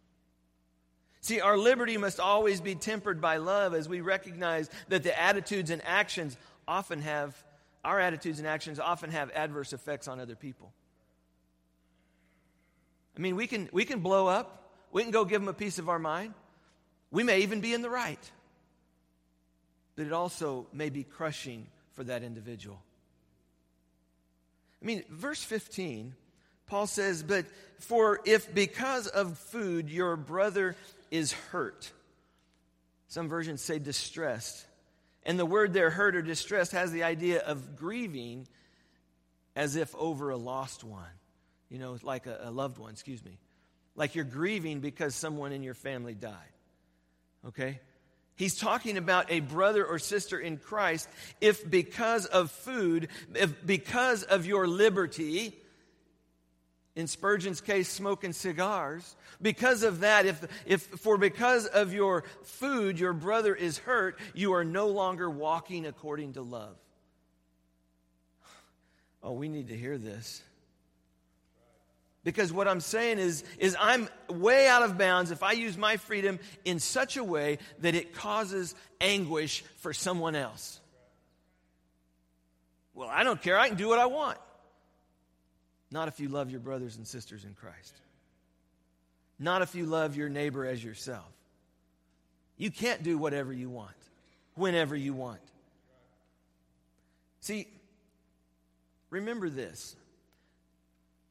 See, 1.20 1.42
our 1.42 1.58
liberty 1.58 1.98
must 1.98 2.18
always 2.18 2.62
be 2.62 2.76
tempered 2.76 3.20
by 3.20 3.36
love 3.36 3.74
as 3.74 3.90
we 3.90 4.00
recognize 4.00 4.70
that 4.88 5.02
the 5.02 5.20
attitudes 5.20 5.68
and 5.68 5.82
actions 5.84 6.34
often 6.66 7.02
have, 7.02 7.36
our 7.84 7.98
attitudes 7.98 8.38
and 8.38 8.46
actions 8.46 8.78
often 8.78 9.10
have 9.10 9.30
adverse 9.30 9.72
effects 9.72 10.08
on 10.08 10.20
other 10.20 10.36
people. 10.36 10.72
I 13.16 13.20
mean, 13.20 13.36
we 13.36 13.46
can, 13.46 13.68
we 13.72 13.84
can 13.84 14.00
blow 14.00 14.26
up, 14.26 14.70
we 14.92 15.02
can 15.02 15.10
go 15.10 15.24
give 15.24 15.40
them 15.40 15.48
a 15.48 15.54
piece 15.54 15.78
of 15.78 15.88
our 15.88 15.98
mind. 15.98 16.34
We 17.10 17.22
may 17.24 17.40
even 17.40 17.60
be 17.60 17.74
in 17.74 17.82
the 17.82 17.90
right. 17.90 18.30
But 19.96 20.06
it 20.06 20.12
also 20.12 20.66
may 20.72 20.88
be 20.88 21.04
crushing 21.04 21.66
for 21.92 22.04
that 22.04 22.22
individual. 22.22 22.80
I 24.80 24.84
mean, 24.84 25.04
verse 25.10 25.42
15, 25.44 26.14
Paul 26.66 26.86
says, 26.86 27.22
But 27.22 27.46
for 27.78 28.20
if 28.24 28.52
because 28.54 29.06
of 29.06 29.38
food 29.38 29.90
your 29.90 30.16
brother 30.16 30.74
is 31.10 31.32
hurt, 31.32 31.90
some 33.08 33.28
versions 33.28 33.60
say 33.60 33.78
distressed. 33.78 34.64
And 35.24 35.38
the 35.38 35.46
word 35.46 35.72
there, 35.72 35.90
hurt 35.90 36.16
or 36.16 36.22
distressed, 36.22 36.72
has 36.72 36.90
the 36.92 37.04
idea 37.04 37.40
of 37.40 37.76
grieving 37.76 38.48
as 39.54 39.76
if 39.76 39.94
over 39.96 40.30
a 40.30 40.36
lost 40.36 40.82
one 40.82 41.10
you 41.72 41.78
know, 41.78 41.96
like 42.02 42.26
a, 42.26 42.38
a 42.42 42.50
loved 42.50 42.76
one, 42.76 42.92
excuse 42.92 43.24
me. 43.24 43.38
Like 43.96 44.14
you're 44.14 44.26
grieving 44.26 44.80
because 44.80 45.14
someone 45.14 45.52
in 45.52 45.62
your 45.62 45.74
family 45.74 46.14
died. 46.14 46.36
Okay? 47.48 47.80
He's 48.36 48.56
talking 48.56 48.98
about 48.98 49.30
a 49.30 49.40
brother 49.40 49.84
or 49.84 49.98
sister 49.98 50.38
in 50.38 50.58
Christ 50.58 51.08
if 51.40 51.68
because 51.68 52.26
of 52.26 52.50
food, 52.50 53.08
if 53.34 53.66
because 53.66 54.22
of 54.22 54.44
your 54.44 54.66
liberty, 54.68 55.56
in 56.94 57.06
Spurgeon's 57.06 57.60
case, 57.60 57.88
smoking 57.88 58.32
cigars, 58.32 59.16
because 59.40 59.82
of 59.82 60.00
that, 60.00 60.26
if, 60.26 60.46
if 60.66 60.82
for 60.82 61.16
because 61.16 61.66
of 61.66 61.92
your 61.92 62.24
food 62.42 62.98
your 62.98 63.12
brother 63.12 63.54
is 63.54 63.78
hurt, 63.78 64.18
you 64.34 64.52
are 64.54 64.64
no 64.64 64.88
longer 64.88 65.30
walking 65.30 65.86
according 65.86 66.34
to 66.34 66.42
love. 66.42 66.76
Oh, 69.24 69.34
we 69.34 69.48
need 69.48 69.68
to 69.68 69.76
hear 69.76 69.98
this. 69.98 70.42
Because 72.24 72.52
what 72.52 72.68
I'm 72.68 72.80
saying 72.80 73.18
is, 73.18 73.44
is 73.58 73.76
I'm 73.78 74.08
way 74.28 74.68
out 74.68 74.82
of 74.82 74.96
bounds 74.98 75.30
if 75.30 75.42
I 75.42 75.52
use 75.52 75.76
my 75.76 75.96
freedom 75.96 76.38
in 76.64 76.78
such 76.78 77.16
a 77.16 77.24
way 77.24 77.58
that 77.80 77.94
it 77.94 78.14
causes 78.14 78.74
anguish 79.00 79.64
for 79.78 79.92
someone 79.92 80.34
else. 80.36 80.80
Well, 82.94 83.08
I 83.08 83.24
don't 83.24 83.40
care. 83.40 83.58
I 83.58 83.68
can 83.68 83.76
do 83.76 83.88
what 83.88 83.98
I 83.98 84.06
want. 84.06 84.38
Not 85.92 86.08
if 86.08 86.18
you 86.18 86.28
love 86.28 86.50
your 86.50 86.60
brothers 86.60 86.96
and 86.96 87.06
sisters 87.06 87.44
in 87.44 87.54
Christ. 87.54 87.94
Not 89.38 89.62
if 89.62 89.74
you 89.74 89.86
love 89.86 90.16
your 90.16 90.28
neighbor 90.28 90.66
as 90.66 90.82
yourself. 90.82 91.30
You 92.56 92.70
can't 92.70 93.02
do 93.02 93.18
whatever 93.18 93.52
you 93.52 93.68
want, 93.68 93.96
whenever 94.54 94.96
you 94.96 95.14
want. 95.14 95.40
See, 97.40 97.66
remember 99.10 99.50
this 99.50 99.96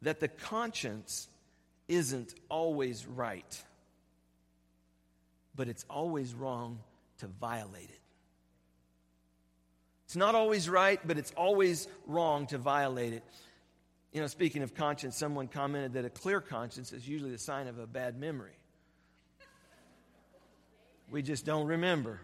that 0.04 0.20
the 0.20 0.28
conscience 0.28 1.28
isn't 1.88 2.34
always 2.50 3.06
right, 3.06 3.64
but 5.56 5.68
it's 5.68 5.86
always 5.90 6.34
wrong 6.34 6.80
to 7.20 7.28
violate 7.28 7.90
it. 7.90 8.00
It's 10.06 10.16
not 10.16 10.36
always 10.36 10.68
right, 10.68 11.00
but 11.06 11.18
it's 11.18 11.32
always 11.38 11.88
wrong 12.08 12.48
to 12.48 12.58
violate 12.58 13.14
it. 13.14 13.24
You 14.12 14.20
know, 14.20 14.28
speaking 14.28 14.62
of 14.62 14.76
conscience, 14.76 15.16
someone 15.16 15.48
commented 15.48 15.94
that 15.94 16.06
a 16.06 16.10
clear 16.10 16.42
conscience 16.42 16.92
is 16.92 17.08
usually 17.08 17.32
the 17.32 17.38
sign 17.38 17.68
of 17.68 17.80
a 17.80 17.88
bad 17.88 18.20
memory. 18.20 18.58
We 21.10 21.22
just 21.22 21.46
don't 21.46 21.68
remember. 21.68 22.22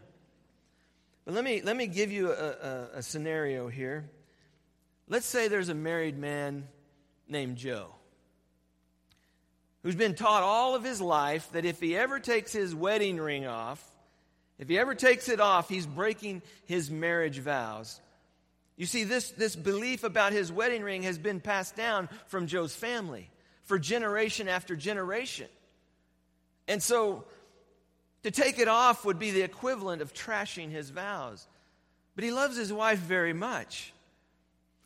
But 1.25 1.33
let 1.33 1.43
me, 1.43 1.61
let 1.61 1.75
me 1.75 1.87
give 1.87 2.11
you 2.11 2.31
a, 2.31 2.49
a, 2.51 2.89
a 2.95 3.01
scenario 3.01 3.67
here. 3.67 4.09
Let's 5.09 5.25
say 5.25 5.47
there's 5.47 5.69
a 5.69 5.75
married 5.75 6.17
man 6.17 6.67
named 7.27 7.57
Joe 7.57 7.87
who's 9.83 9.95
been 9.95 10.15
taught 10.15 10.43
all 10.43 10.75
of 10.75 10.83
his 10.83 10.99
life 10.99 11.49
that 11.53 11.63
if 11.63 11.79
he 11.79 11.95
ever 11.95 12.19
takes 12.19 12.51
his 12.51 12.75
wedding 12.75 13.17
ring 13.17 13.45
off, 13.45 13.81
if 14.59 14.67
he 14.67 14.77
ever 14.77 14.95
takes 14.95 15.29
it 15.29 15.39
off, 15.39 15.69
he's 15.69 15.85
breaking 15.85 16.41
his 16.65 16.91
marriage 16.91 17.39
vows. 17.39 18.01
You 18.77 18.85
see, 18.85 19.03
this, 19.03 19.31
this 19.31 19.55
belief 19.55 20.03
about 20.03 20.31
his 20.31 20.51
wedding 20.51 20.83
ring 20.83 21.03
has 21.03 21.17
been 21.17 21.39
passed 21.39 21.75
down 21.75 22.09
from 22.27 22.45
Joe's 22.45 22.75
family 22.75 23.29
for 23.63 23.79
generation 23.79 24.47
after 24.47 24.75
generation. 24.75 25.47
And 26.67 26.81
so 26.81 27.25
to 28.23 28.31
take 28.31 28.59
it 28.59 28.67
off 28.67 29.03
would 29.03 29.17
be 29.17 29.31
the 29.31 29.41
equivalent 29.41 30.01
of 30.01 30.13
trashing 30.13 30.69
his 30.69 30.91
vows. 30.91 31.47
But 32.15 32.23
he 32.23 32.31
loves 32.31 32.55
his 32.55 32.71
wife 32.71 32.99
very 32.99 33.33
much. 33.33 33.93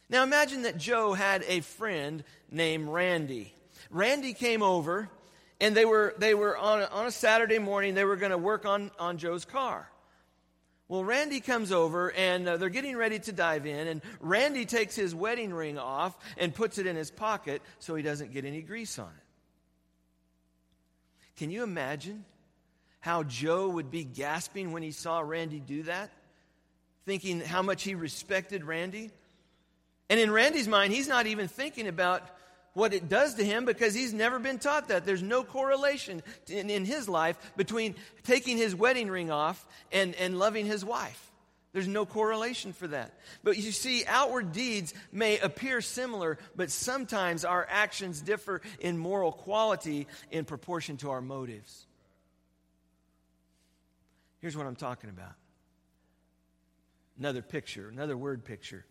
Now 0.10 0.24
imagine 0.24 0.64
that 0.64 0.78
Joe 0.78 1.14
had 1.14 1.44
a 1.48 1.60
friend 1.60 2.24
named 2.50 2.88
Randy. 2.88 3.54
Randy 3.90 4.34
came 4.34 4.64
over 4.64 5.10
and 5.60 5.76
they 5.76 5.86
were, 5.86 6.16
they 6.18 6.34
were 6.34 6.58
on, 6.58 6.82
a, 6.82 6.86
on 6.86 7.08
a 7.08 7.12
Saturday 7.12 7.60
morning, 7.60 7.94
they 7.94 8.06
were 8.06 8.16
going 8.16 8.32
to 8.32 8.38
work 8.38 8.66
on, 8.66 8.90
on 9.00 9.18
Joe's 9.18 9.46
car. 9.46 9.88
Well, 10.92 11.06
Randy 11.06 11.40
comes 11.40 11.72
over 11.72 12.12
and 12.12 12.46
uh, 12.46 12.58
they're 12.58 12.68
getting 12.68 12.98
ready 12.98 13.18
to 13.20 13.32
dive 13.32 13.66
in, 13.66 13.88
and 13.88 14.02
Randy 14.20 14.66
takes 14.66 14.94
his 14.94 15.16
wedding 15.16 15.54
ring 15.54 15.78
off 15.78 16.18
and 16.38 16.54
puts 16.54 16.80
it 16.80 16.86
in 16.86 16.98
his 16.98 17.10
pocket 17.10 17.62
so 17.80 17.96
he 17.96 18.04
doesn't 18.04 18.34
get 18.34 18.44
any 18.44 18.62
grease 18.62 19.00
on 19.00 19.08
it. 19.08 19.24
Can 21.38 21.50
you 21.50 21.64
imagine 21.64 22.26
how 23.00 23.24
Joe 23.24 23.70
would 23.70 23.90
be 23.90 24.04
gasping 24.04 24.74
when 24.74 24.84
he 24.84 24.92
saw 24.92 25.22
Randy 25.22 25.62
do 25.62 25.84
that? 25.84 26.12
Thinking 27.06 27.40
how 27.40 27.62
much 27.62 27.84
he 27.84 27.96
respected 27.96 28.66
Randy? 28.66 29.12
And 30.10 30.20
in 30.20 30.30
Randy's 30.30 30.68
mind, 30.68 30.92
he's 30.92 31.08
not 31.08 31.26
even 31.26 31.48
thinking 31.48 31.88
about 31.88 32.30
what 32.74 32.94
it 32.94 33.10
does 33.10 33.36
to 33.36 33.44
him 33.44 33.66
because 33.66 33.94
he's 33.94 34.14
never 34.14 34.40
been 34.40 34.60
taught 34.60 34.88
that. 34.88 35.06
There's 35.06 35.24
no 35.24 35.44
correlation 35.44 36.24
in, 36.48 36.70
in 36.70 36.86
his 36.86 37.10
life 37.10 37.38
between 37.58 37.96
taking 38.24 38.58
his 38.58 38.76
wedding 38.76 39.10
ring 39.10 39.32
off 39.32 39.66
and, 39.92 40.16
and 40.16 40.40
loving 40.40 40.66
his 40.66 40.86
wife. 40.86 41.32
There's 41.74 41.88
no 41.88 42.06
correlation 42.06 42.74
for 42.74 42.88
that. 42.88 43.14
But 43.44 43.58
you 43.58 43.72
see, 43.72 44.04
outward 44.06 44.52
deeds 44.52 44.94
may 45.12 45.40
appear 45.40 45.80
similar, 45.80 46.38
but 46.56 46.70
sometimes 46.70 47.46
our 47.46 47.66
actions 47.70 48.22
differ 48.22 48.62
in 48.80 48.98
moral 48.98 49.32
quality 49.32 50.08
in 50.32 50.44
proportion 50.44 50.98
to 50.98 51.12
our 51.12 51.22
motives. 51.22 51.86
Here's 54.40 54.58
what 54.58 54.66
I'm 54.66 54.76
talking 54.76 55.10
about 55.10 55.34
another 57.18 57.42
picture, 57.42 57.88
another 57.88 58.18
word 58.18 58.44
picture. 58.44 58.84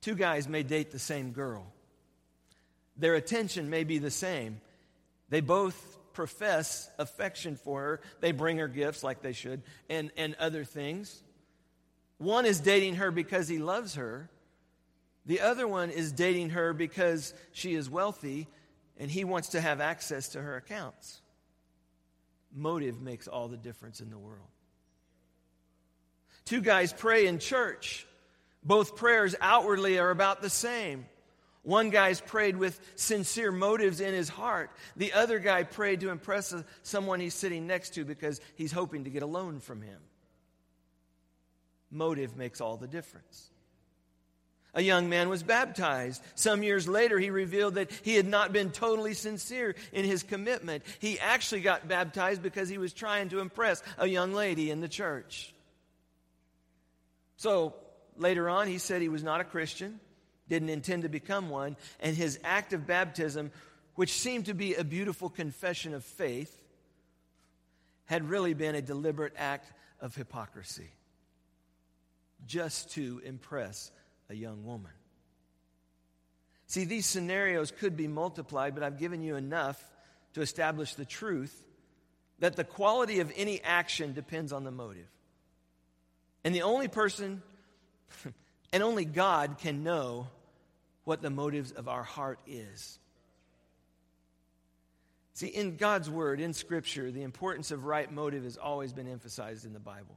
Two 0.00 0.14
guys 0.14 0.48
may 0.48 0.62
date 0.62 0.90
the 0.90 0.98
same 0.98 1.32
girl, 1.32 1.70
their 3.00 3.14
attention 3.14 3.70
may 3.70 3.84
be 3.84 3.98
the 3.98 4.10
same. 4.10 4.60
They 5.28 5.40
both 5.40 5.98
profess 6.12 6.90
affection 6.98 7.56
for 7.56 7.80
her, 7.80 8.00
they 8.20 8.32
bring 8.32 8.58
her 8.58 8.68
gifts 8.68 9.02
like 9.02 9.22
they 9.22 9.32
should, 9.32 9.62
and, 9.88 10.10
and 10.16 10.34
other 10.34 10.64
things. 10.64 11.22
One 12.18 12.44
is 12.44 12.60
dating 12.60 12.96
her 12.96 13.10
because 13.10 13.48
he 13.48 13.58
loves 13.58 13.94
her. 13.94 14.28
The 15.24 15.40
other 15.40 15.66
one 15.66 15.90
is 15.90 16.12
dating 16.12 16.50
her 16.50 16.72
because 16.72 17.32
she 17.52 17.74
is 17.74 17.88
wealthy 17.88 18.48
and 18.98 19.10
he 19.10 19.24
wants 19.24 19.50
to 19.50 19.60
have 19.60 19.80
access 19.80 20.30
to 20.30 20.42
her 20.42 20.56
accounts. 20.56 21.22
Motive 22.54 23.00
makes 23.00 23.28
all 23.28 23.48
the 23.48 23.56
difference 23.56 24.00
in 24.00 24.10
the 24.10 24.18
world. 24.18 24.48
Two 26.44 26.60
guys 26.60 26.92
pray 26.92 27.26
in 27.26 27.38
church. 27.38 28.06
Both 28.62 28.96
prayers 28.96 29.34
outwardly 29.40 29.98
are 29.98 30.10
about 30.10 30.42
the 30.42 30.50
same. 30.50 31.06
One 31.62 31.90
guy's 31.90 32.20
prayed 32.20 32.56
with 32.56 32.80
sincere 32.94 33.52
motives 33.52 34.00
in 34.00 34.14
his 34.14 34.28
heart. 34.28 34.70
The 34.96 35.12
other 35.12 35.38
guy 35.38 35.62
prayed 35.64 36.00
to 36.00 36.10
impress 36.10 36.54
someone 36.82 37.20
he's 37.20 37.34
sitting 37.34 37.66
next 37.66 37.94
to 37.94 38.04
because 38.04 38.40
he's 38.54 38.72
hoping 38.72 39.04
to 39.04 39.10
get 39.10 39.22
a 39.22 39.26
loan 39.26 39.60
from 39.60 39.82
him. 39.82 40.00
Motive 41.90 42.36
makes 42.36 42.60
all 42.60 42.76
the 42.76 42.86
difference. 42.86 43.50
A 44.72 44.82
young 44.82 45.08
man 45.08 45.28
was 45.28 45.42
baptized. 45.42 46.22
Some 46.36 46.62
years 46.62 46.86
later, 46.86 47.18
he 47.18 47.30
revealed 47.30 47.74
that 47.74 47.90
he 48.02 48.14
had 48.14 48.26
not 48.26 48.52
been 48.52 48.70
totally 48.70 49.14
sincere 49.14 49.74
in 49.92 50.04
his 50.04 50.22
commitment. 50.22 50.84
He 51.00 51.18
actually 51.18 51.62
got 51.62 51.88
baptized 51.88 52.40
because 52.40 52.68
he 52.68 52.78
was 52.78 52.92
trying 52.92 53.30
to 53.30 53.40
impress 53.40 53.82
a 53.98 54.06
young 54.06 54.32
lady 54.32 54.70
in 54.70 54.80
the 54.80 54.88
church. 54.88 55.52
So 57.36 57.74
later 58.16 58.48
on, 58.48 58.68
he 58.68 58.78
said 58.78 59.02
he 59.02 59.08
was 59.08 59.24
not 59.24 59.40
a 59.40 59.44
Christian, 59.44 59.98
didn't 60.50 60.68
intend 60.68 61.04
to 61.04 61.08
become 61.08 61.48
one, 61.48 61.76
and 62.00 62.14
his 62.14 62.38
act 62.44 62.74
of 62.74 62.86
baptism, 62.86 63.50
which 63.94 64.12
seemed 64.12 64.46
to 64.46 64.54
be 64.54 64.74
a 64.74 64.84
beautiful 64.84 65.30
confession 65.30 65.94
of 65.94 66.04
faith, 66.04 66.54
had 68.04 68.28
really 68.28 68.52
been 68.52 68.74
a 68.74 68.82
deliberate 68.82 69.32
act 69.38 69.72
of 70.00 70.14
hypocrisy 70.14 70.90
just 72.46 72.90
to 72.92 73.22
impress 73.24 73.90
a 74.28 74.34
young 74.34 74.64
woman. 74.64 74.90
See, 76.66 76.84
these 76.84 77.06
scenarios 77.06 77.70
could 77.70 77.96
be 77.96 78.08
multiplied, 78.08 78.74
but 78.74 78.82
I've 78.82 78.98
given 78.98 79.22
you 79.22 79.36
enough 79.36 79.80
to 80.34 80.40
establish 80.40 80.94
the 80.94 81.04
truth 81.04 81.64
that 82.40 82.56
the 82.56 82.64
quality 82.64 83.20
of 83.20 83.32
any 83.36 83.60
action 83.62 84.12
depends 84.12 84.52
on 84.52 84.64
the 84.64 84.70
motive. 84.70 85.08
And 86.42 86.54
the 86.54 86.62
only 86.62 86.88
person 86.88 87.42
and 88.72 88.82
only 88.82 89.04
God 89.04 89.58
can 89.58 89.82
know 89.82 90.28
what 91.10 91.22
the 91.22 91.28
motives 91.28 91.72
of 91.72 91.88
our 91.88 92.04
heart 92.04 92.38
is. 92.46 92.96
See, 95.34 95.48
in 95.48 95.74
God's 95.74 96.08
Word, 96.08 96.38
in 96.38 96.52
Scripture, 96.52 97.10
the 97.10 97.24
importance 97.24 97.72
of 97.72 97.84
right 97.84 98.08
motive 98.12 98.44
has 98.44 98.56
always 98.56 98.92
been 98.92 99.08
emphasized 99.08 99.66
in 99.66 99.72
the 99.72 99.80
Bible. 99.80 100.14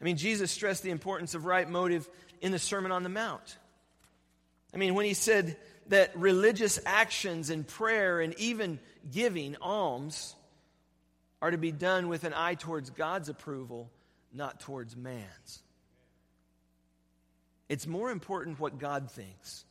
I 0.00 0.04
mean, 0.04 0.18
Jesus 0.18 0.52
stressed 0.52 0.84
the 0.84 0.90
importance 0.90 1.34
of 1.34 1.46
right 1.46 1.68
motive 1.68 2.08
in 2.40 2.52
the 2.52 2.60
Sermon 2.60 2.92
on 2.92 3.02
the 3.02 3.08
Mount. 3.08 3.58
I 4.72 4.76
mean, 4.76 4.94
when 4.94 5.04
he 5.04 5.14
said 5.14 5.56
that 5.88 6.16
religious 6.16 6.78
actions 6.86 7.50
and 7.50 7.66
prayer 7.66 8.20
and 8.20 8.38
even 8.38 8.78
giving 9.10 9.56
alms 9.60 10.36
are 11.42 11.50
to 11.50 11.58
be 11.58 11.72
done 11.72 12.06
with 12.06 12.22
an 12.22 12.34
eye 12.36 12.54
towards 12.54 12.90
God's 12.90 13.28
approval, 13.28 13.90
not 14.32 14.60
towards 14.60 14.96
man's. 14.96 15.60
It's 17.68 17.86
more 17.86 18.10
important 18.10 18.60
what 18.60 18.78
God 18.78 19.10
thinks 19.10 19.64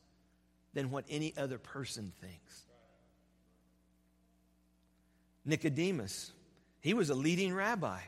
than 0.73 0.91
what 0.91 1.05
any 1.10 1.34
other 1.38 1.58
person 1.58 2.12
thinks. 2.21 2.62
Nicodemus, 5.45 6.31
he 6.81 6.93
was 6.93 7.10
a 7.10 7.15
leading 7.15 7.53
rabbi. 7.53 7.99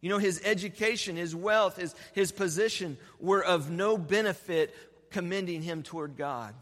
You 0.00 0.08
know, 0.08 0.18
his 0.18 0.40
education, 0.44 1.16
his 1.16 1.34
wealth, 1.34 1.76
his, 1.76 1.94
his 2.14 2.32
position 2.32 2.96
were 3.18 3.44
of 3.44 3.70
no 3.70 3.98
benefit 3.98 4.74
commending 5.10 5.62
him 5.62 5.82
toward 5.82 6.16
God. 6.16 6.54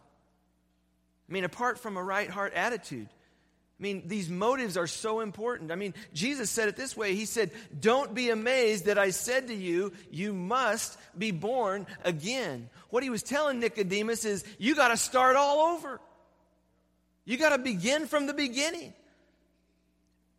I 1.28 1.32
mean, 1.32 1.44
apart 1.44 1.78
from 1.78 1.96
a 1.96 2.02
right 2.02 2.28
heart 2.28 2.52
attitude. 2.54 3.08
I 3.78 3.82
mean, 3.82 4.02
these 4.06 4.28
motives 4.28 4.76
are 4.76 4.88
so 4.88 5.20
important. 5.20 5.70
I 5.70 5.76
mean, 5.76 5.94
Jesus 6.12 6.50
said 6.50 6.68
it 6.68 6.76
this 6.76 6.96
way 6.96 7.14
He 7.14 7.26
said, 7.26 7.52
Don't 7.78 8.12
be 8.12 8.30
amazed 8.30 8.86
that 8.86 8.98
I 8.98 9.10
said 9.10 9.48
to 9.48 9.54
you, 9.54 9.92
you 10.10 10.32
must 10.32 10.98
be 11.16 11.30
born 11.30 11.86
again. 12.04 12.70
What 12.90 13.02
he 13.02 13.10
was 13.10 13.22
telling 13.22 13.60
Nicodemus 13.60 14.24
is, 14.24 14.44
You 14.58 14.74
got 14.74 14.88
to 14.88 14.96
start 14.96 15.36
all 15.36 15.76
over. 15.76 16.00
You 17.24 17.36
got 17.36 17.50
to 17.50 17.58
begin 17.58 18.06
from 18.06 18.26
the 18.26 18.34
beginning. 18.34 18.94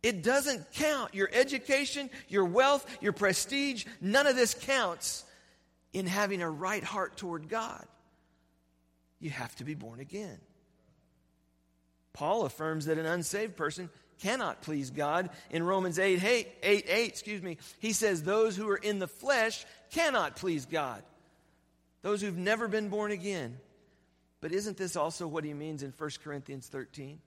It 0.02 0.22
doesn't 0.22 0.72
count. 0.72 1.14
Your 1.14 1.30
education, 1.32 2.10
your 2.28 2.44
wealth, 2.44 2.84
your 3.00 3.12
prestige, 3.12 3.86
none 4.00 4.26
of 4.26 4.34
this 4.34 4.54
counts 4.54 5.24
in 5.92 6.06
having 6.06 6.42
a 6.42 6.50
right 6.50 6.82
heart 6.82 7.16
toward 7.16 7.48
God. 7.48 7.86
You 9.18 9.30
have 9.30 9.54
to 9.56 9.64
be 9.64 9.74
born 9.74 10.00
again. 10.00 10.38
Paul 12.20 12.44
affirms 12.44 12.84
that 12.84 12.98
an 12.98 13.06
unsaved 13.06 13.56
person 13.56 13.88
cannot 14.18 14.60
please 14.60 14.90
God 14.90 15.30
in 15.48 15.62
Romans 15.62 15.98
8 15.98 16.22
8, 16.22 16.48
8, 16.62 16.84
8 16.86 17.08
excuse 17.08 17.40
me. 17.40 17.56
He 17.78 17.94
says 17.94 18.22
those 18.22 18.54
who 18.54 18.68
are 18.68 18.76
in 18.76 18.98
the 18.98 19.08
flesh 19.08 19.64
cannot 19.90 20.36
please 20.36 20.66
God. 20.66 21.02
Those 22.02 22.20
who've 22.20 22.36
never 22.36 22.68
been 22.68 22.90
born 22.90 23.10
again. 23.10 23.56
But 24.42 24.52
isn't 24.52 24.76
this 24.76 24.96
also 24.96 25.26
what 25.26 25.44
he 25.44 25.54
means 25.54 25.82
in 25.82 25.94
1 25.96 26.10
Corinthians 26.22 26.68
13? 26.68 27.20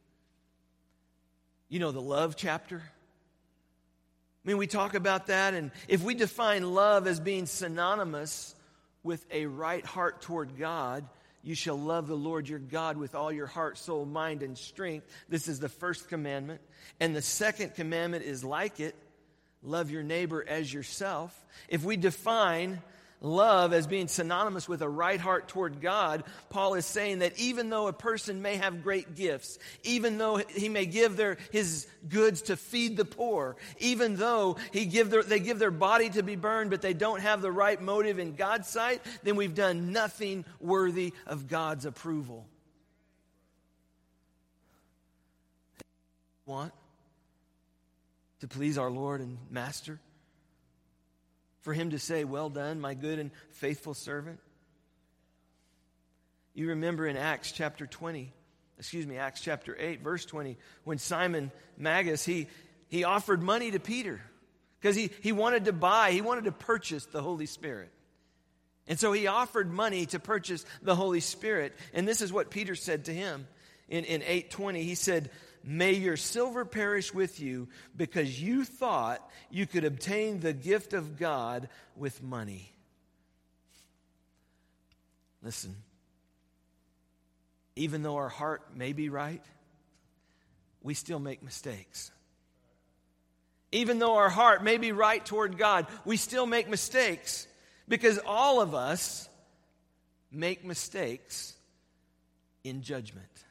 You 1.69 1.79
know, 1.79 1.91
the 1.91 1.99
love 1.99 2.36
chapter. 2.36 2.77
I 2.77 4.47
mean, 4.47 4.58
we 4.58 4.67
talk 4.67 4.93
about 4.93 5.25
that, 5.25 5.56
and 5.56 5.71
if 5.88 6.03
we 6.03 6.13
define 6.13 6.71
love 6.71 7.08
as 7.08 7.19
being 7.19 7.47
synonymous 7.47 8.53
with 9.01 9.25
a 9.32 9.47
right 9.47 9.84
heart 9.84 10.21
toward 10.21 10.56
God, 10.56 11.03
you 11.43 11.56
shall 11.56 11.77
love 11.77 12.08
the 12.08 12.15
Lord 12.15 12.47
your 12.47 12.60
God 12.60 12.97
with 12.97 13.15
all 13.15 13.32
your 13.32 13.47
heart, 13.47 13.77
soul, 13.77 14.06
mind, 14.06 14.43
and 14.43 14.58
strength. 14.58 15.06
This 15.27 15.49
is 15.49 15.60
the 15.60 15.69
first 15.69 16.08
commandment. 16.08 16.62
And 16.99 17.13
the 17.13 17.21
second 17.21 17.75
commandment 17.75 18.23
is 18.23 18.43
like 18.43 18.79
it 18.79 18.95
love 19.62 19.91
your 19.91 20.03
neighbor 20.03 20.43
as 20.47 20.73
yourself. 20.73 21.38
If 21.67 21.84
we 21.84 21.97
define 21.97 22.82
love 23.23 23.73
as 23.73 23.88
being 23.88 24.07
synonymous 24.07 24.69
with 24.69 24.83
a 24.83 24.89
right 24.89 25.19
heart 25.19 25.47
toward 25.47 25.81
God, 25.81 26.23
Paul 26.49 26.75
is 26.75 26.86
saying 26.86 27.19
that 27.19 27.39
even 27.39 27.69
though 27.69 27.88
a 27.88 27.93
person 27.93 28.41
may 28.41 28.57
have 28.57 28.83
great 28.83 29.15
gifts, 29.15 29.57
even 29.83 30.19
though 30.19 30.38
he 30.38 30.69
may 30.69 30.86
give 30.86 31.15
their, 31.17 31.38
his 31.51 31.88
goods 32.07 32.43
to 32.43 32.57
feed 32.57 32.97
the 32.97 33.05
poor, 33.05 33.55
even 33.79 34.17
though 34.17 34.57
he 34.71 34.86
give 34.86 35.09
their, 35.09 35.23
they 35.23 35.39
give 35.39 35.57
their 35.57 35.71
body 35.71 36.09
to 36.12 36.21
be 36.21 36.36
burned, 36.36 36.69
but 36.69 36.81
they 36.81 36.93
don't 36.93 37.21
have 37.21 37.41
the 37.41 37.51
right 37.51 37.81
motive 37.81 38.19
in 38.19 38.36
God's 38.36 38.67
sight, 38.67 39.01
then 39.23 39.38
we've 39.38 39.55
done 39.55 39.91
nothing 39.91 40.45
worthy 40.59 41.13
of 41.25 41.47
God's 41.47 41.86
approval. 41.86 42.45
Want 46.45 46.73
to 48.41 48.49
please 48.49 48.77
our 48.77 48.91
Lord 48.91 49.21
and 49.21 49.38
Master? 49.49 49.99
For 51.63 51.73
him 51.73 51.89
to 51.89 51.99
say, 51.99 52.23
Well 52.23 52.49
done, 52.49 52.80
my 52.80 52.93
good 52.93 53.19
and 53.19 53.32
faithful 53.52 53.93
servant? 53.93 54.39
You 56.54 56.69
remember 56.69 57.08
in 57.08 57.17
Acts 57.17 57.52
chapter 57.52 57.88
20, 57.88 58.32
excuse 58.78 59.08
me, 59.08 59.17
Acts 59.17 59.41
chapter 59.41 59.76
8, 59.78 60.02
verse 60.02 60.23
20, 60.26 60.58
when 60.84 60.99
Simon 60.99 61.52
Magus, 61.78 62.23
he, 62.23 62.47
he 62.89 63.04
offered 63.04 63.41
money 63.41 63.71
to 63.71 63.80
Peter 63.80 64.21
because 64.80 64.95
he, 64.95 65.10
he 65.21 65.32
wanted 65.32 65.65
to 65.65 65.73
buy, 65.73 66.12
he 66.12 66.21
wanted 66.21 66.43
to 66.43 66.52
purchase 66.52 67.06
the 67.08 67.23
Holy 67.23 67.47
Spirit. 67.47 67.89
And 68.88 68.99
so 68.99 69.13
he 69.13 69.28
offered 69.28 69.71
money 69.71 70.06
to 70.08 70.19
purchase 70.19 70.65
the 70.82 70.95
Holy 70.95 71.21
Spirit. 71.21 71.73
And 71.93 72.08
this 72.08 72.21
is 72.21 72.34
what 72.34 72.52
Peter 72.52 72.76
said 72.76 73.06
to 73.06 73.13
him 73.13 73.47
in, 73.88 74.04
in 74.04 74.21
820. 74.21 74.84
He 74.84 74.95
said, 74.95 75.32
May 75.63 75.93
your 75.93 76.17
silver 76.17 76.65
perish 76.65 77.13
with 77.13 77.39
you 77.39 77.69
because 77.95 78.41
you 78.41 78.65
thought 78.65 79.26
you 79.49 79.65
could 79.65 79.86
obtain 79.86 80.39
the 80.39 80.52
gift 80.52 80.93
of 80.93 81.17
God 81.17 81.69
with 81.95 82.21
money. 82.21 82.73
Listen, 85.41 85.76
even 87.76 88.04
though 88.04 88.17
our 88.17 88.30
heart 88.30 88.76
may 88.76 88.93
be 88.93 89.10
right, 89.10 89.43
we 90.82 90.93
still 90.93 91.19
make 91.19 91.41
mistakes. 91.41 92.12
Even 93.71 93.99
though 93.99 94.15
our 94.15 94.30
heart 94.30 94.63
may 94.63 94.78
be 94.78 94.91
right 94.91 95.26
toward 95.26 95.58
God, 95.58 95.88
we 96.06 96.17
still 96.17 96.45
make 96.45 96.69
mistakes 96.69 97.47
because 97.88 98.19
all 98.26 98.62
of 98.62 98.76
us 98.76 99.28
make 100.32 100.63
mistakes 100.63 101.54
in 102.63 102.82
judgment. 102.82 103.42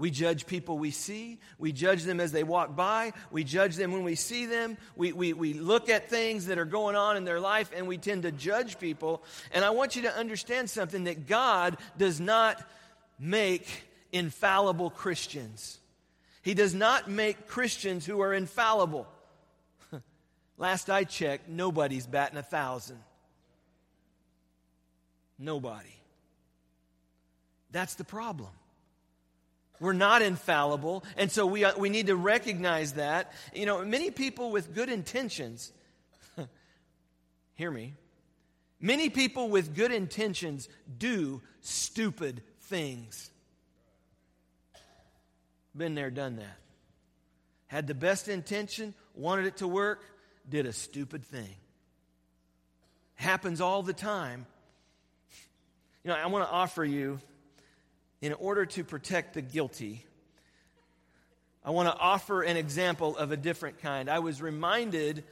We 0.00 0.10
judge 0.10 0.46
people 0.46 0.78
we 0.78 0.92
see. 0.92 1.38
We 1.58 1.72
judge 1.72 2.04
them 2.04 2.20
as 2.20 2.32
they 2.32 2.42
walk 2.42 2.74
by. 2.74 3.12
We 3.30 3.44
judge 3.44 3.76
them 3.76 3.92
when 3.92 4.02
we 4.02 4.14
see 4.14 4.46
them. 4.46 4.78
We, 4.96 5.12
we, 5.12 5.34
we 5.34 5.52
look 5.52 5.90
at 5.90 6.08
things 6.08 6.46
that 6.46 6.56
are 6.56 6.64
going 6.64 6.96
on 6.96 7.18
in 7.18 7.26
their 7.26 7.38
life 7.38 7.70
and 7.76 7.86
we 7.86 7.98
tend 7.98 8.22
to 8.22 8.32
judge 8.32 8.78
people. 8.78 9.22
And 9.52 9.62
I 9.62 9.68
want 9.70 9.96
you 9.96 10.02
to 10.02 10.16
understand 10.16 10.70
something 10.70 11.04
that 11.04 11.26
God 11.26 11.76
does 11.98 12.18
not 12.18 12.66
make 13.18 13.66
infallible 14.10 14.88
Christians. 14.88 15.78
He 16.40 16.54
does 16.54 16.74
not 16.74 17.10
make 17.10 17.46
Christians 17.46 18.06
who 18.06 18.22
are 18.22 18.32
infallible. 18.32 19.06
Last 20.56 20.88
I 20.88 21.04
checked, 21.04 21.46
nobody's 21.46 22.06
batting 22.06 22.38
a 22.38 22.42
thousand. 22.42 23.00
Nobody. 25.38 25.94
That's 27.70 27.96
the 27.96 28.04
problem. 28.04 28.48
We're 29.80 29.94
not 29.94 30.20
infallible. 30.20 31.04
And 31.16 31.32
so 31.32 31.46
we, 31.46 31.64
uh, 31.64 31.76
we 31.76 31.88
need 31.88 32.08
to 32.08 32.16
recognize 32.16 32.92
that. 32.92 33.32
You 33.54 33.64
know, 33.64 33.82
many 33.84 34.10
people 34.10 34.50
with 34.50 34.74
good 34.74 34.90
intentions, 34.90 35.72
hear 37.54 37.70
me, 37.70 37.94
many 38.78 39.08
people 39.08 39.48
with 39.48 39.74
good 39.74 39.90
intentions 39.90 40.68
do 40.98 41.40
stupid 41.62 42.42
things. 42.60 43.30
Been 45.74 45.94
there, 45.94 46.10
done 46.10 46.36
that. 46.36 46.58
Had 47.68 47.86
the 47.86 47.94
best 47.94 48.28
intention, 48.28 48.92
wanted 49.14 49.46
it 49.46 49.58
to 49.58 49.68
work, 49.68 50.04
did 50.48 50.66
a 50.66 50.72
stupid 50.72 51.24
thing. 51.24 51.54
Happens 53.14 53.60
all 53.60 53.82
the 53.82 53.92
time. 53.92 54.44
You 56.04 56.10
know, 56.10 56.16
I 56.16 56.26
want 56.26 56.44
to 56.46 56.50
offer 56.50 56.84
you 56.84 57.20
in 58.20 58.32
order 58.34 58.66
to 58.66 58.84
protect 58.84 59.34
the 59.34 59.42
guilty, 59.42 60.04
I 61.64 61.70
want 61.70 61.88
to 61.88 61.96
offer 61.96 62.42
an 62.42 62.56
example 62.56 63.16
of 63.16 63.32
a 63.32 63.36
different 63.36 63.80
kind. 63.80 64.08
I 64.08 64.20
was 64.20 64.40
reminded 64.40 65.24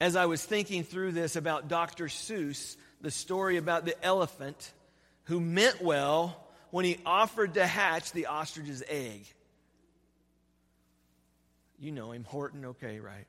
as 0.00 0.14
I 0.16 0.26
was 0.26 0.44
thinking 0.44 0.84
through 0.84 1.12
this 1.12 1.36
about 1.36 1.68
Dr. 1.68 2.06
Seuss, 2.06 2.76
the 3.00 3.10
story 3.10 3.56
about 3.56 3.84
the 3.84 4.02
elephant 4.04 4.72
who 5.24 5.40
meant 5.40 5.82
well 5.82 6.44
when 6.70 6.84
he 6.84 6.98
offered 7.06 7.54
to 7.54 7.66
hatch 7.66 8.12
the 8.12 8.26
ostrich's 8.26 8.82
egg. 8.88 9.26
You 11.78 11.92
know 11.92 12.12
him, 12.12 12.24
Horton, 12.24 12.64
okay, 12.66 13.00
right? 13.00 13.26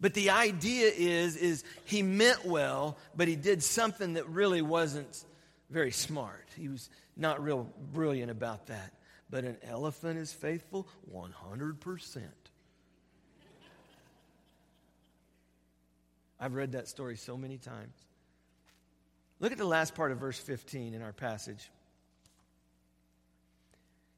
But 0.00 0.14
the 0.14 0.30
idea 0.30 0.90
is, 0.94 1.36
is 1.36 1.64
he 1.84 2.02
meant 2.02 2.44
well, 2.44 2.96
but 3.16 3.28
he 3.28 3.36
did 3.36 3.62
something 3.62 4.14
that 4.14 4.28
really 4.28 4.62
wasn't 4.62 5.24
very 5.70 5.92
smart. 5.92 6.46
He 6.56 6.68
was 6.68 6.90
not 7.16 7.42
real 7.42 7.68
brilliant 7.92 8.30
about 8.30 8.66
that. 8.66 8.92
But 9.30 9.44
an 9.44 9.56
elephant 9.62 10.18
is 10.18 10.32
faithful 10.32 10.88
100%. 11.12 12.22
I've 16.38 16.54
read 16.54 16.72
that 16.72 16.88
story 16.88 17.16
so 17.16 17.36
many 17.36 17.58
times. 17.58 17.94
Look 19.40 19.52
at 19.52 19.58
the 19.58 19.64
last 19.64 19.94
part 19.94 20.12
of 20.12 20.18
verse 20.18 20.38
15 20.38 20.94
in 20.94 21.02
our 21.02 21.12
passage. 21.12 21.70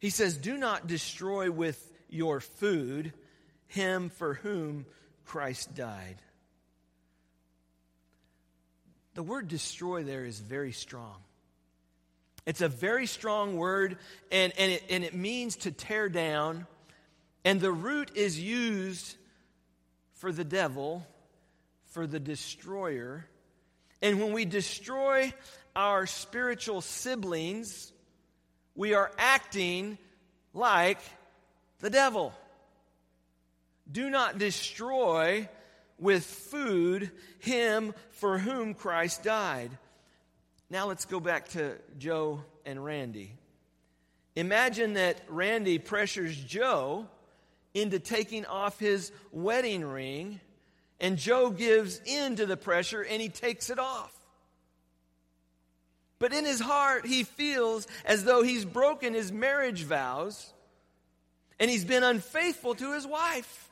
He 0.00 0.10
says, 0.10 0.36
Do 0.36 0.56
not 0.56 0.86
destroy 0.86 1.50
with 1.50 1.92
your 2.08 2.40
food 2.40 3.12
him 3.68 4.10
for 4.10 4.34
whom 4.34 4.86
Christ 5.24 5.74
died. 5.74 6.16
The 9.14 9.22
word 9.22 9.48
destroy 9.48 10.04
there 10.04 10.24
is 10.24 10.38
very 10.38 10.72
strong. 10.72 11.16
It's 12.46 12.60
a 12.60 12.68
very 12.68 13.06
strong 13.06 13.56
word, 13.56 13.98
and, 14.30 14.52
and, 14.56 14.72
it, 14.72 14.84
and 14.88 15.02
it 15.02 15.14
means 15.14 15.56
to 15.56 15.72
tear 15.72 16.08
down. 16.08 16.66
And 17.44 17.60
the 17.60 17.72
root 17.72 18.12
is 18.14 18.40
used 18.40 19.16
for 20.14 20.30
the 20.30 20.44
devil, 20.44 21.04
for 21.86 22.06
the 22.06 22.20
destroyer. 22.20 23.26
And 24.00 24.20
when 24.20 24.32
we 24.32 24.44
destroy 24.44 25.34
our 25.74 26.06
spiritual 26.06 26.80
siblings, 26.80 27.92
we 28.76 28.94
are 28.94 29.10
acting 29.18 29.98
like 30.54 31.00
the 31.80 31.90
devil. 31.90 32.32
Do 33.90 34.08
not 34.08 34.38
destroy 34.38 35.48
with 35.98 36.24
food 36.24 37.10
him 37.38 37.94
for 38.10 38.38
whom 38.38 38.74
Christ 38.74 39.22
died. 39.22 39.70
Now 40.68 40.88
let's 40.88 41.04
go 41.04 41.20
back 41.20 41.48
to 41.50 41.76
Joe 41.98 42.42
and 42.64 42.84
Randy. 42.84 43.32
Imagine 44.34 44.94
that 44.94 45.20
Randy 45.28 45.78
pressures 45.78 46.36
Joe 46.36 47.06
into 47.72 47.98
taking 47.98 48.44
off 48.46 48.78
his 48.78 49.12
wedding 49.30 49.84
ring, 49.84 50.40
and 50.98 51.16
Joe 51.16 51.50
gives 51.50 52.00
in 52.04 52.36
to 52.36 52.46
the 52.46 52.56
pressure 52.56 53.02
and 53.02 53.22
he 53.22 53.28
takes 53.28 53.70
it 53.70 53.78
off. 53.78 54.12
But 56.18 56.32
in 56.32 56.44
his 56.44 56.60
heart, 56.60 57.06
he 57.06 57.24
feels 57.24 57.86
as 58.04 58.24
though 58.24 58.42
he's 58.42 58.64
broken 58.64 59.14
his 59.14 59.30
marriage 59.30 59.82
vows 59.82 60.52
and 61.60 61.70
he's 61.70 61.84
been 61.84 62.02
unfaithful 62.02 62.74
to 62.74 62.92
his 62.92 63.06
wife. 63.06 63.65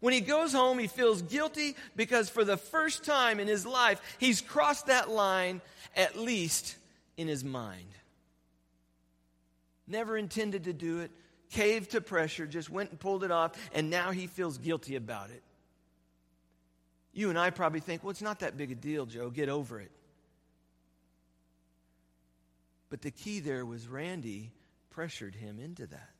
When 0.00 0.12
he 0.12 0.20
goes 0.20 0.52
home, 0.52 0.78
he 0.78 0.86
feels 0.86 1.22
guilty 1.22 1.76
because 1.94 2.28
for 2.28 2.44
the 2.44 2.56
first 2.56 3.04
time 3.04 3.40
in 3.40 3.48
his 3.48 3.64
life, 3.64 4.00
he's 4.18 4.40
crossed 4.40 4.86
that 4.86 5.08
line, 5.08 5.60
at 5.96 6.18
least 6.18 6.76
in 7.16 7.28
his 7.28 7.42
mind. 7.42 7.88
Never 9.88 10.16
intended 10.16 10.64
to 10.64 10.72
do 10.72 11.00
it, 11.00 11.10
caved 11.50 11.92
to 11.92 12.00
pressure, 12.00 12.46
just 12.46 12.68
went 12.68 12.90
and 12.90 13.00
pulled 13.00 13.24
it 13.24 13.30
off, 13.30 13.52
and 13.72 13.88
now 13.88 14.10
he 14.10 14.26
feels 14.26 14.58
guilty 14.58 14.96
about 14.96 15.30
it. 15.30 15.42
You 17.12 17.30
and 17.30 17.38
I 17.38 17.48
probably 17.48 17.80
think, 17.80 18.04
well, 18.04 18.10
it's 18.10 18.20
not 18.20 18.40
that 18.40 18.58
big 18.58 18.70
a 18.70 18.74
deal, 18.74 19.06
Joe. 19.06 19.30
Get 19.30 19.48
over 19.48 19.80
it. 19.80 19.90
But 22.90 23.00
the 23.00 23.10
key 23.10 23.40
there 23.40 23.64
was 23.64 23.88
Randy 23.88 24.52
pressured 24.90 25.34
him 25.34 25.58
into 25.58 25.86
that. 25.86 26.10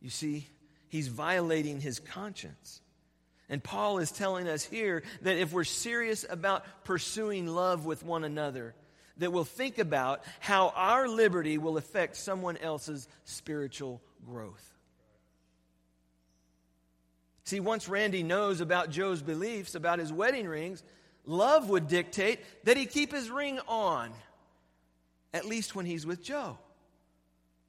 You 0.00 0.10
see, 0.10 0.48
he's 0.92 1.08
violating 1.08 1.80
his 1.80 1.98
conscience. 1.98 2.82
And 3.48 3.64
Paul 3.64 3.98
is 3.98 4.12
telling 4.12 4.46
us 4.46 4.62
here 4.62 5.02
that 5.22 5.38
if 5.38 5.50
we're 5.50 5.64
serious 5.64 6.26
about 6.28 6.66
pursuing 6.84 7.46
love 7.46 7.86
with 7.86 8.04
one 8.04 8.24
another, 8.24 8.74
that 9.16 9.32
we'll 9.32 9.44
think 9.44 9.78
about 9.78 10.22
how 10.38 10.68
our 10.76 11.08
liberty 11.08 11.56
will 11.56 11.78
affect 11.78 12.16
someone 12.16 12.58
else's 12.58 13.08
spiritual 13.24 14.02
growth. 14.26 14.70
See, 17.44 17.58
once 17.58 17.88
Randy 17.88 18.22
knows 18.22 18.60
about 18.60 18.90
Joe's 18.90 19.22
beliefs 19.22 19.74
about 19.74 19.98
his 19.98 20.12
wedding 20.12 20.46
rings, 20.46 20.82
love 21.24 21.70
would 21.70 21.88
dictate 21.88 22.40
that 22.64 22.76
he 22.76 22.84
keep 22.84 23.12
his 23.12 23.30
ring 23.30 23.58
on, 23.66 24.12
at 25.32 25.46
least 25.46 25.74
when 25.74 25.86
he's 25.86 26.04
with 26.04 26.22
Joe, 26.22 26.58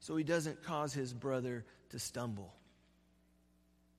so 0.00 0.14
he 0.14 0.24
doesn't 0.24 0.62
cause 0.62 0.92
his 0.92 1.14
brother 1.14 1.64
to 1.88 1.98
stumble. 1.98 2.52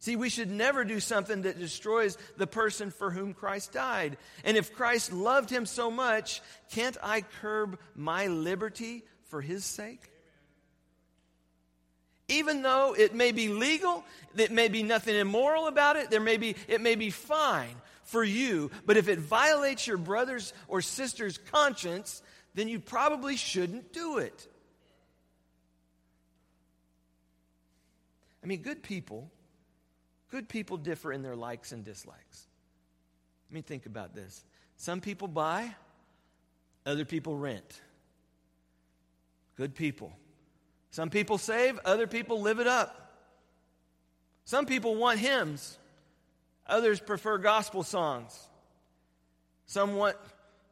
See, 0.06 0.16
we 0.16 0.30
should 0.30 0.52
never 0.52 0.86
do 0.86 1.00
something 1.00 1.42
that 1.42 1.58
destroys 1.58 2.16
the 2.38 2.46
person 2.46 2.92
for 2.92 3.10
whom 3.10 3.34
Christ 3.34 3.72
died. 3.72 4.18
And 4.44 4.56
if 4.56 4.76
Christ 4.76 5.12
loved 5.12 5.50
him 5.50 5.66
so 5.66 5.90
much, 5.90 6.44
can't 6.70 6.96
I 7.02 7.22
curb 7.42 7.80
my 7.96 8.28
liberty 8.28 9.04
for 9.30 9.42
his 9.42 9.66
sake? 9.66 10.12
Even 12.28 12.62
though 12.62 12.94
it 12.96 13.16
may 13.16 13.32
be 13.32 13.48
legal, 13.48 14.04
it 14.38 14.52
may 14.52 14.68
be 14.68 14.84
nothing 14.84 15.16
immoral 15.16 15.66
about 15.66 15.96
it, 15.96 16.12
there 16.12 16.22
may 16.22 16.38
be, 16.38 16.56
it 16.68 16.82
may 16.82 16.94
be 16.94 17.10
fine 17.10 17.76
for 18.04 18.24
you, 18.24 18.70
but 18.86 18.98
if 18.98 19.08
it 19.08 19.18
violates 19.18 19.88
your 19.88 19.98
brother's 19.98 20.54
or 20.68 20.84
sister's 20.84 21.40
conscience, 21.40 22.22
then 22.54 22.68
you 22.68 22.80
probably 22.80 23.38
shouldn't 23.38 23.92
do 23.92 24.20
it. 24.20 24.48
I 28.44 28.46
mean, 28.46 28.62
good 28.62 28.84
people 28.84 29.32
Good 30.36 30.50
people 30.50 30.76
differ 30.76 31.14
in 31.14 31.22
their 31.22 31.38
likes 31.38 31.72
and 31.72 31.86
dislikes. 31.86 32.48
Let 33.50 33.56
me 33.56 33.62
think 33.62 33.86
about 33.86 34.14
this. 34.14 34.44
Some 34.76 35.00
people 35.00 35.30
buy, 35.30 35.74
other 36.86 37.06
people 37.06 37.38
rent. 37.38 37.82
Good 39.56 39.76
people. 39.76 40.12
Some 40.92 41.10
people 41.10 41.38
save, 41.38 41.80
other 41.86 42.06
people 42.06 42.42
live 42.42 42.60
it 42.60 42.68
up. 42.68 43.14
Some 44.44 44.66
people 44.66 44.96
want 44.96 45.20
hymns, 45.20 45.78
others 46.68 47.00
prefer 47.00 47.38
gospel 47.38 47.84
songs. 47.84 48.38
Some 49.68 49.96
want 49.96 50.18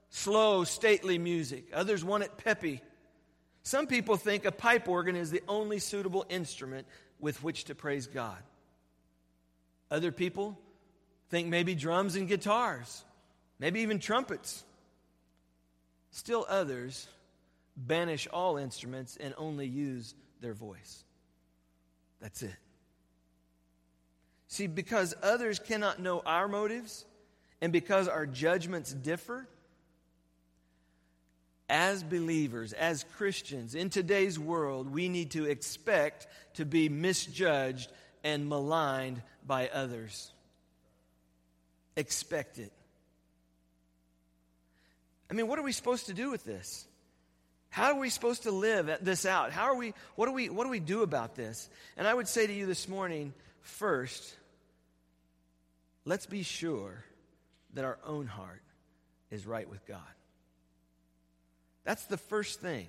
slow, 0.10 0.66
stately 0.66 1.18
music. 1.18 1.70
Others 1.74 2.04
want 2.04 2.26
it 2.26 2.36
peppy. 2.36 2.82
Some 3.62 3.88
people 3.88 4.18
think 4.18 4.44
a 4.44 4.52
pipe 4.52 4.90
organ 4.90 5.16
is 5.16 5.32
the 5.32 5.42
only 5.48 5.80
suitable 5.80 6.26
instrument 6.28 6.86
with 7.18 7.42
which 7.42 7.64
to 7.64 7.76
praise 7.76 8.08
God. 8.08 8.44
Other 9.94 10.12
people 10.12 10.58
think 11.30 11.50
maybe 11.50 11.76
drums 11.76 12.16
and 12.16 12.28
guitars, 12.28 13.04
maybe 13.60 13.82
even 13.82 14.00
trumpets. 14.00 14.64
Still 16.10 16.48
others 16.50 17.08
banish 17.78 18.28
all 18.34 18.58
instruments 18.58 19.18
and 19.18 19.36
only 19.38 19.68
use 19.68 20.16
their 20.42 20.56
voice. 20.56 21.04
That's 22.20 22.42
it. 22.42 22.56
See, 24.48 24.66
because 24.66 25.14
others 25.22 25.60
cannot 25.60 26.00
know 26.00 26.24
our 26.26 26.48
motives 26.48 27.06
and 27.62 27.72
because 27.72 28.08
our 28.08 28.26
judgments 28.26 28.92
differ, 28.92 29.48
as 31.70 32.02
believers, 32.02 32.74
as 32.74 33.06
Christians, 33.16 33.76
in 33.76 33.92
today's 33.92 34.40
world, 34.40 34.92
we 34.92 35.08
need 35.08 35.32
to 35.32 35.46
expect 35.46 36.26
to 36.56 36.66
be 36.66 36.90
misjudged 36.90 37.92
and 38.24 38.48
maligned 38.48 39.22
by 39.46 39.68
others. 39.68 40.32
Expect 41.96 42.58
it. 42.58 42.72
I 45.30 45.34
mean, 45.34 45.48
what 45.48 45.60
are 45.60 45.64
we 45.64 45.72
supposed 45.72 46.08
to 46.08 46.14
do 46.14 46.32
with 46.32 46.44
this? 46.44 46.86
How 47.70 47.94
are 47.94 48.00
we 48.00 48.10
supposed 48.10 48.44
to 48.44 48.52
live 48.52 49.00
this 49.02 49.26
out? 49.26 49.52
How 49.52 49.64
are 49.64 49.76
we, 49.76 49.94
what 50.16 50.28
do 50.28 50.32
we, 50.32 50.48
what 50.50 50.64
do 50.64 50.70
we 50.70 50.80
do 50.80 51.02
about 51.02 51.36
this? 51.36 51.70
And 51.98 52.08
I 52.08 52.14
would 52.14 52.28
say 52.28 52.46
to 52.46 52.54
you 52.54 52.68
this 52.68 52.88
morning, 52.88 53.34
first, 53.62 54.36
let's 56.06 56.28
be 56.28 56.44
sure 56.44 57.04
that 57.74 57.84
our 57.84 57.98
own 58.06 58.28
heart 58.28 58.62
is 59.32 59.48
right 59.48 59.68
with 59.68 59.84
God. 59.88 60.00
That's 61.84 62.06
the 62.06 62.18
first 62.18 62.62
thing. 62.62 62.86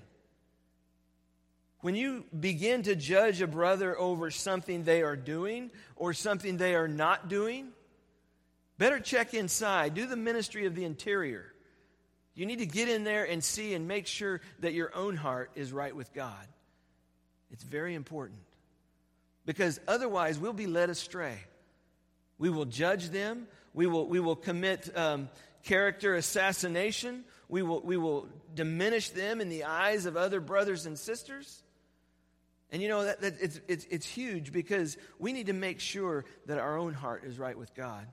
When 1.85 1.94
you 1.94 2.25
begin 2.40 2.85
to 2.85 2.97
judge 2.97 3.42
a 3.42 3.47
brother 3.47 3.94
over 3.99 4.31
something 4.31 4.85
they 4.85 5.03
are 5.03 5.16
doing 5.16 5.70
or 5.97 6.14
something 6.14 6.57
they 6.57 6.75
are 6.75 6.88
not 6.88 7.29
doing, 7.29 7.73
better 8.79 8.99
check 8.99 9.35
inside. 9.35 9.92
Do 9.92 10.07
the 10.07 10.16
ministry 10.16 10.64
of 10.64 10.75
the 10.75 10.87
interior. 10.87 11.44
You 12.35 12.47
need 12.47 12.61
to 12.61 12.66
get 12.66 12.88
in 12.88 13.05
there 13.05 13.25
and 13.25 13.44
see 13.44 13.75
and 13.75 13.87
make 13.87 14.07
sure 14.07 14.40
that 14.61 14.73
your 14.73 14.97
own 14.97 15.14
heart 15.14 15.51
is 15.57 15.75
right 15.75 15.94
with 15.94 16.11
God. 16.14 16.49
It's 17.51 17.64
very 17.64 17.94
important. 17.94 18.40
Because 19.44 19.79
otherwise, 19.87 20.38
we'll 20.38 20.55
be 20.55 20.66
led 20.66 20.88
astray. 20.88 21.37
We 22.38 22.49
will 22.49 22.64
judge 22.64 23.11
them. 23.11 23.47
We 23.75 23.87
will, 23.87 24.07
we 24.07 24.20
will 24.20 24.37
commit 24.37 24.90
um, 24.97 25.29
character 25.64 26.14
assassination. 26.14 27.25
We 27.51 27.62
will, 27.62 27.83
we 27.83 27.99
will 27.99 28.27
diminish 28.55 29.11
them 29.11 29.42
in 29.42 29.51
the 29.51 29.64
eyes 29.64 30.07
of 30.07 30.16
other 30.16 30.40
brothers 30.40 30.87
and 30.87 30.99
sisters. 30.99 31.61
And 32.74 32.82
you 32.82 32.88
know, 32.88 33.04
that, 33.04 33.20
that 33.20 33.34
it's, 33.40 33.60
it's, 33.68 33.87
it's 33.88 34.04
huge 34.04 34.52
because 34.52 34.98
we 35.20 35.32
need 35.32 35.46
to 35.46 35.52
make 35.52 35.78
sure 35.78 36.24
that 36.46 36.58
our 36.58 36.76
own 36.76 36.92
heart 36.92 37.22
is 37.22 37.38
right 37.38 37.56
with 37.56 37.72
God. 37.72 38.04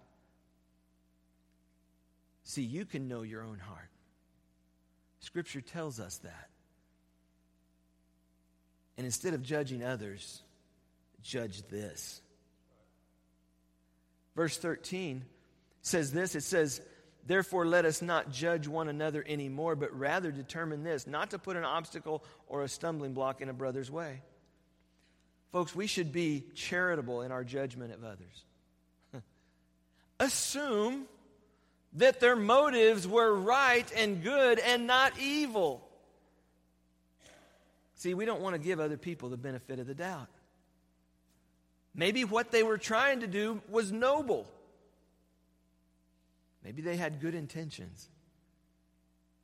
See, 2.44 2.62
you 2.62 2.86
can 2.86 3.08
know 3.08 3.24
your 3.24 3.42
own 3.42 3.58
heart. 3.58 3.90
Scripture 5.20 5.62
tells 5.62 6.00
us 6.00 6.20
that. 6.20 6.50
And 8.98 9.06
instead 9.08 9.34
of 9.34 9.42
judging 9.42 9.84
others, 9.84 10.44
judge 11.24 11.64
this. 11.64 12.22
Verse 14.36 14.60
13 14.60 15.26
says 15.82 16.12
this 16.12 16.36
it 16.36 16.44
says, 16.44 16.82
Therefore, 17.26 17.66
let 17.66 17.86
us 17.86 18.04
not 18.04 18.32
judge 18.32 18.68
one 18.68 18.90
another 18.90 19.26
anymore, 19.28 19.76
but 19.76 19.98
rather 19.98 20.32
determine 20.32 20.84
this 20.84 21.08
not 21.08 21.32
to 21.32 21.40
put 21.40 21.56
an 21.56 21.66
obstacle 21.66 22.24
or 22.46 22.62
a 22.62 22.70
stumbling 22.70 23.14
block 23.16 23.42
in 23.42 23.50
a 23.50 23.54
brother's 23.54 23.90
way. 23.90 24.22
Folks, 25.52 25.76
we 25.76 25.88
should 25.88 26.12
be 26.12 26.44
charitable 26.56 27.22
in 27.22 27.32
our 27.32 27.44
judgment 27.44 27.94
of 27.94 28.04
others. 28.04 28.44
Assume 30.20 31.06
that 31.94 32.20
their 32.20 32.36
motives 32.36 33.08
were 33.08 33.34
right 33.34 33.90
and 33.96 34.24
good 34.24 34.60
and 34.60 34.88
not 34.88 35.14
evil. 35.20 35.86
See, 37.96 38.14
we 38.14 38.26
don't 38.26 38.42
want 38.42 38.56
to 38.56 38.60
give 38.60 38.80
other 38.80 38.98
people 38.98 39.30
the 39.30 39.38
benefit 39.38 39.80
of 39.80 39.88
the 39.88 39.94
doubt. 39.94 40.30
Maybe 41.94 42.24
what 42.24 42.52
they 42.52 42.64
were 42.64 42.78
trying 42.78 43.20
to 43.20 43.28
do 43.28 43.62
was 43.70 43.92
noble. 43.92 44.48
Maybe 46.64 46.82
they 46.82 46.96
had 46.96 47.20
good 47.20 47.36
intentions. 47.36 48.08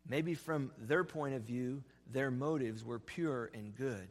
Maybe 0.07 0.35
from 0.35 0.71
their 0.77 1.03
point 1.03 1.35
of 1.35 1.41
view, 1.41 1.83
their 2.11 2.31
motives 2.31 2.85
were 2.85 2.99
pure 2.99 3.49
and 3.53 3.75
good. 3.75 4.07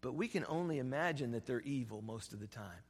But 0.00 0.14
we 0.14 0.28
can 0.28 0.44
only 0.48 0.78
imagine 0.78 1.32
that 1.32 1.46
they're 1.46 1.60
evil 1.60 2.02
most 2.02 2.32
of 2.32 2.40
the 2.40 2.46
time. 2.46 2.84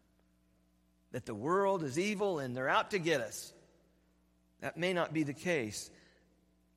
That 1.12 1.24
the 1.24 1.34
world 1.34 1.82
is 1.82 1.98
evil 1.98 2.38
and 2.38 2.56
they're 2.56 2.68
out 2.68 2.90
to 2.90 2.98
get 2.98 3.20
us. 3.20 3.52
That 4.60 4.76
may 4.76 4.92
not 4.92 5.12
be 5.12 5.22
the 5.22 5.32
case. 5.32 5.90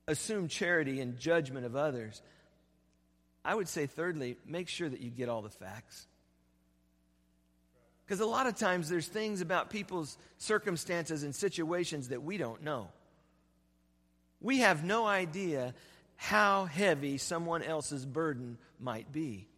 Assume 0.08 0.48
charity 0.48 1.00
and 1.00 1.18
judgment 1.18 1.66
of 1.66 1.76
others. 1.76 2.22
I 3.44 3.54
would 3.54 3.68
say, 3.68 3.86
thirdly, 3.86 4.36
make 4.46 4.68
sure 4.68 4.88
that 4.88 5.00
you 5.00 5.10
get 5.10 5.28
all 5.28 5.42
the 5.42 5.50
facts. 5.50 6.06
Because 8.04 8.20
a 8.20 8.26
lot 8.26 8.46
of 8.46 8.56
times 8.56 8.88
there's 8.88 9.08
things 9.08 9.40
about 9.40 9.70
people's 9.70 10.16
circumstances 10.38 11.22
and 11.22 11.34
situations 11.34 12.08
that 12.08 12.22
we 12.22 12.36
don't 12.36 12.62
know. 12.62 12.88
We 14.40 14.58
have 14.58 14.84
no 14.84 15.06
idea 15.06 15.74
how 16.16 16.64
heavy 16.66 17.18
someone 17.18 17.62
else's 17.62 18.04
burden 18.04 18.58
might 18.78 19.12
be. 19.12 19.48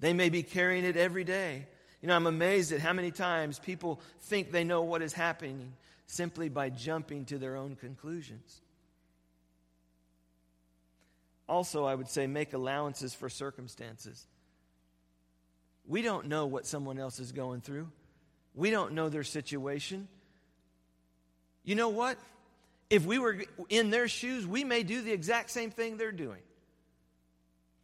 They 0.00 0.12
may 0.12 0.30
be 0.30 0.42
carrying 0.42 0.84
it 0.84 0.96
every 0.96 1.24
day. 1.24 1.66
You 2.00 2.08
know, 2.08 2.16
I'm 2.16 2.26
amazed 2.26 2.72
at 2.72 2.80
how 2.80 2.92
many 2.92 3.10
times 3.10 3.58
people 3.58 4.00
think 4.22 4.50
they 4.50 4.64
know 4.64 4.82
what 4.82 5.02
is 5.02 5.12
happening 5.12 5.74
simply 6.06 6.48
by 6.48 6.70
jumping 6.70 7.26
to 7.26 7.38
their 7.38 7.56
own 7.56 7.76
conclusions. 7.76 8.62
Also, 11.48 11.84
I 11.84 11.94
would 11.94 12.08
say 12.08 12.26
make 12.26 12.52
allowances 12.52 13.14
for 13.14 13.28
circumstances. 13.28 14.26
We 15.86 16.02
don't 16.02 16.28
know 16.28 16.46
what 16.46 16.66
someone 16.66 16.98
else 16.98 17.18
is 17.18 17.32
going 17.32 17.60
through, 17.60 17.90
we 18.54 18.70
don't 18.70 18.92
know 18.94 19.08
their 19.08 19.24
situation. 19.24 20.08
You 21.62 21.74
know 21.74 21.90
what? 21.90 22.18
If 22.88 23.04
we 23.04 23.18
were 23.18 23.42
in 23.68 23.90
their 23.90 24.08
shoes, 24.08 24.46
we 24.46 24.64
may 24.64 24.82
do 24.82 25.02
the 25.02 25.12
exact 25.12 25.50
same 25.50 25.70
thing 25.70 25.98
they're 25.98 26.10
doing. 26.10 26.40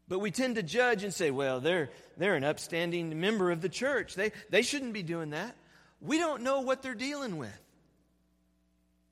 But 0.09 0.21
we 0.21 0.31
tend 0.31 0.55
to 0.57 0.63
judge 0.63 1.03
and 1.03 1.13
say, 1.13 1.31
well, 1.31 1.61
they're, 1.61 1.91
they're 2.17 2.37
an 2.37 2.45
upstanding 2.45 3.21
member 3.21 3.51
of 3.51 3.61
the 3.61 3.69
church. 3.69 4.15
They, 4.15 4.33
they 4.51 4.63
shouldn't 4.63 4.93
be 4.93 5.03
doing 5.03 5.31
that. 5.31 5.57
We 6.01 6.19
don't 6.19 6.43
know 6.43 6.61
what 6.61 6.83
they're 6.83 6.95
dealing 6.95 7.39
with. 7.39 7.61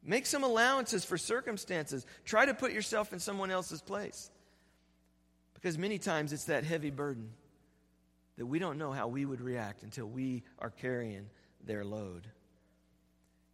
Make 0.04 0.26
some 0.26 0.44
allowances 0.44 1.04
for 1.04 1.16
circumstances. 1.16 2.06
Try 2.24 2.46
to 2.46 2.54
put 2.54 2.72
yourself 2.72 3.12
in 3.12 3.18
someone 3.18 3.50
else's 3.50 3.80
place. 3.80 4.30
Because 5.54 5.78
many 5.78 5.98
times 5.98 6.32
it's 6.32 6.44
that 6.44 6.62
heavy 6.62 6.90
burden 6.90 7.30
that 8.36 8.46
we 8.46 8.58
don't 8.58 8.78
know 8.78 8.92
how 8.92 9.08
we 9.08 9.24
would 9.24 9.40
react 9.40 9.82
until 9.82 10.06
we 10.06 10.42
are 10.58 10.70
carrying 10.70 11.26
their 11.64 11.84
load. 11.84 12.26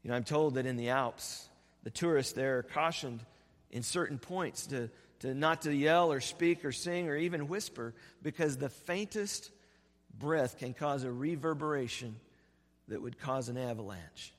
You 0.03 0.11
know, 0.11 0.17
I'm 0.17 0.25
told 0.25 0.55
that 0.55 0.67
in 0.67 0.77
the 0.77 0.89
Alps, 0.89 1.49
the 1.85 1.91
tourists 1.91 2.33
there 2.33 2.59
are 2.59 2.63
cautioned 2.63 3.21
in 3.71 3.83
certain 3.83 4.19
points 4.19 4.67
to, 4.69 4.91
to 5.21 5.35
not 5.35 5.63
to 5.63 5.75
yell 5.75 6.13
or 6.13 6.21
speak 6.21 6.65
or 6.65 6.73
sing 6.73 7.09
or 7.09 7.17
even 7.17 7.49
whisper 7.49 7.95
because 8.23 8.57
the 8.57 8.69
faintest 8.69 9.51
breath 10.19 10.59
can 10.59 10.75
cause 10.75 11.05
a 11.05 11.13
reverberation 11.13 12.17
that 12.89 13.01
would 13.01 13.19
cause 13.19 13.49
an 13.49 13.57
avalanche. 13.57 14.33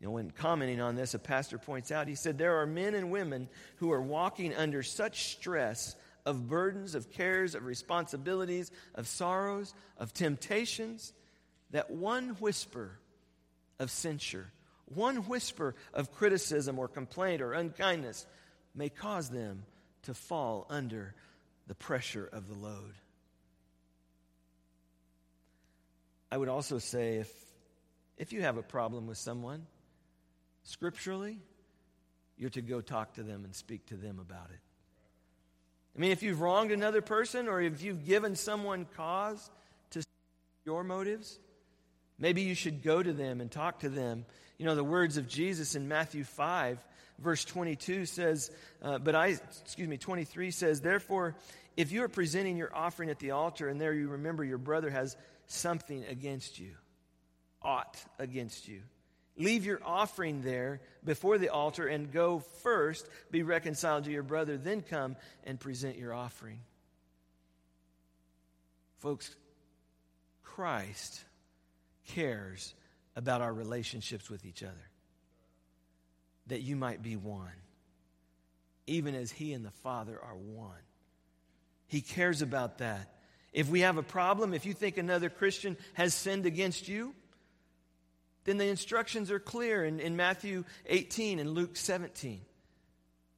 You 0.00 0.06
know, 0.06 0.12
when 0.12 0.30
commenting 0.30 0.80
on 0.80 0.94
this, 0.94 1.14
a 1.14 1.18
pastor 1.18 1.58
points 1.58 1.90
out, 1.90 2.06
he 2.06 2.14
said, 2.14 2.38
There 2.38 2.60
are 2.60 2.66
men 2.66 2.94
and 2.94 3.10
women 3.10 3.48
who 3.76 3.90
are 3.92 4.00
walking 4.00 4.54
under 4.54 4.82
such 4.82 5.32
stress 5.32 5.96
of 6.24 6.48
burdens, 6.48 6.94
of 6.94 7.10
cares, 7.10 7.54
of 7.54 7.64
responsibilities, 7.64 8.70
of 8.94 9.08
sorrows, 9.08 9.74
of 9.96 10.12
temptations, 10.12 11.12
that 11.70 11.90
one 11.90 12.30
whisper 12.40 12.98
of 13.80 13.90
censure, 13.90 14.52
one 14.84 15.16
whisper 15.26 15.74
of 15.92 16.12
criticism 16.12 16.78
or 16.78 16.86
complaint 16.86 17.42
or 17.42 17.52
unkindness 17.52 18.24
may 18.78 18.88
cause 18.88 19.28
them 19.28 19.64
to 20.02 20.14
fall 20.14 20.66
under 20.70 21.14
the 21.66 21.74
pressure 21.74 22.28
of 22.32 22.48
the 22.48 22.54
load. 22.54 22.94
I 26.30 26.36
would 26.36 26.48
also 26.48 26.78
say 26.78 27.16
if, 27.16 27.32
if 28.16 28.32
you 28.32 28.42
have 28.42 28.56
a 28.56 28.62
problem 28.62 29.06
with 29.06 29.18
someone, 29.18 29.66
scripturally, 30.62 31.38
you're 32.36 32.50
to 32.50 32.62
go 32.62 32.80
talk 32.80 33.14
to 33.14 33.22
them 33.22 33.44
and 33.44 33.54
speak 33.54 33.86
to 33.86 33.96
them 33.96 34.20
about 34.20 34.50
it. 34.50 34.60
I 35.96 36.00
mean, 36.00 36.12
if 36.12 36.22
you've 36.22 36.40
wronged 36.40 36.70
another 36.70 37.02
person 37.02 37.48
or 37.48 37.60
if 37.60 37.82
you've 37.82 38.06
given 38.06 38.36
someone 38.36 38.86
cause 38.96 39.50
to 39.90 40.04
your 40.64 40.84
motives, 40.84 41.40
Maybe 42.18 42.42
you 42.42 42.54
should 42.54 42.82
go 42.82 43.02
to 43.02 43.12
them 43.12 43.40
and 43.40 43.50
talk 43.50 43.80
to 43.80 43.88
them. 43.88 44.24
You 44.58 44.66
know, 44.66 44.74
the 44.74 44.84
words 44.84 45.16
of 45.16 45.28
Jesus 45.28 45.74
in 45.74 45.86
Matthew 45.86 46.24
5, 46.24 46.82
verse 47.20 47.44
22 47.44 48.06
says, 48.06 48.50
uh, 48.82 48.98
but 48.98 49.14
I, 49.14 49.38
excuse 49.62 49.88
me, 49.88 49.98
23 49.98 50.50
says, 50.50 50.80
Therefore, 50.80 51.36
if 51.76 51.92
you 51.92 52.02
are 52.02 52.08
presenting 52.08 52.56
your 52.56 52.74
offering 52.74 53.08
at 53.10 53.20
the 53.20 53.30
altar 53.30 53.68
and 53.68 53.80
there 53.80 53.94
you 53.94 54.08
remember 54.08 54.44
your 54.44 54.58
brother 54.58 54.90
has 54.90 55.16
something 55.46 56.04
against 56.06 56.58
you, 56.58 56.72
ought 57.62 57.96
against 58.18 58.66
you, 58.66 58.82
leave 59.36 59.64
your 59.64 59.80
offering 59.84 60.42
there 60.42 60.80
before 61.04 61.38
the 61.38 61.50
altar 61.50 61.86
and 61.86 62.10
go 62.10 62.40
first, 62.62 63.08
be 63.30 63.44
reconciled 63.44 64.04
to 64.04 64.10
your 64.10 64.24
brother, 64.24 64.56
then 64.56 64.82
come 64.82 65.14
and 65.44 65.60
present 65.60 65.96
your 65.96 66.12
offering. 66.12 66.58
Folks, 68.98 69.36
Christ 70.42 71.22
cares 72.08 72.74
about 73.16 73.40
our 73.40 73.52
relationships 73.52 74.28
with 74.28 74.44
each 74.44 74.62
other. 74.62 74.74
That 76.48 76.62
you 76.62 76.76
might 76.76 77.02
be 77.02 77.16
one, 77.16 77.52
even 78.86 79.14
as 79.14 79.30
He 79.30 79.52
and 79.52 79.64
the 79.64 79.70
Father 79.70 80.18
are 80.22 80.36
one. 80.36 80.70
He 81.86 82.00
cares 82.00 82.42
about 82.42 82.78
that. 82.78 83.14
If 83.52 83.68
we 83.68 83.80
have 83.80 83.96
a 83.96 84.02
problem, 84.02 84.52
if 84.52 84.66
you 84.66 84.74
think 84.74 84.98
another 84.98 85.30
Christian 85.30 85.76
has 85.94 86.14
sinned 86.14 86.46
against 86.46 86.88
you, 86.88 87.14
then 88.44 88.58
the 88.58 88.68
instructions 88.68 89.30
are 89.30 89.38
clear 89.38 89.84
in, 89.84 90.00
in 90.00 90.16
Matthew 90.16 90.64
18 90.86 91.38
and 91.38 91.50
Luke 91.50 91.76
17. 91.76 92.40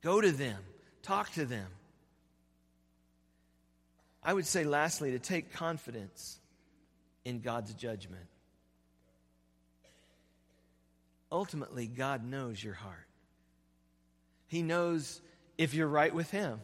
Go 0.03 0.21
to 0.21 0.31
them, 0.31 0.59
talk 1.03 1.31
to 1.33 1.45
them. 1.45 1.67
I 4.23 4.33
would 4.33 4.47
say, 4.47 4.65
lastly, 4.65 5.13
to 5.13 5.19
take 5.19 5.53
confidence 5.53 6.39
in 7.25 7.41
God's 7.41 7.73
judgment. 7.75 8.30
Ultimately, 11.33 11.87
God 11.87 12.25
knows 12.25 12.63
your 12.63 12.75
heart. 12.75 13.07
He 14.47 14.63
knows 14.63 15.21
if 15.59 15.75
you're 15.75 15.87
right 15.87 16.15
with 16.15 16.31
Him, 16.31 16.61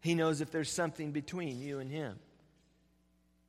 He 0.00 0.14
knows 0.14 0.40
if 0.40 0.50
there's 0.50 0.70
something 0.70 1.12
between 1.12 1.60
you 1.60 1.80
and 1.80 1.90
Him. 1.90 2.18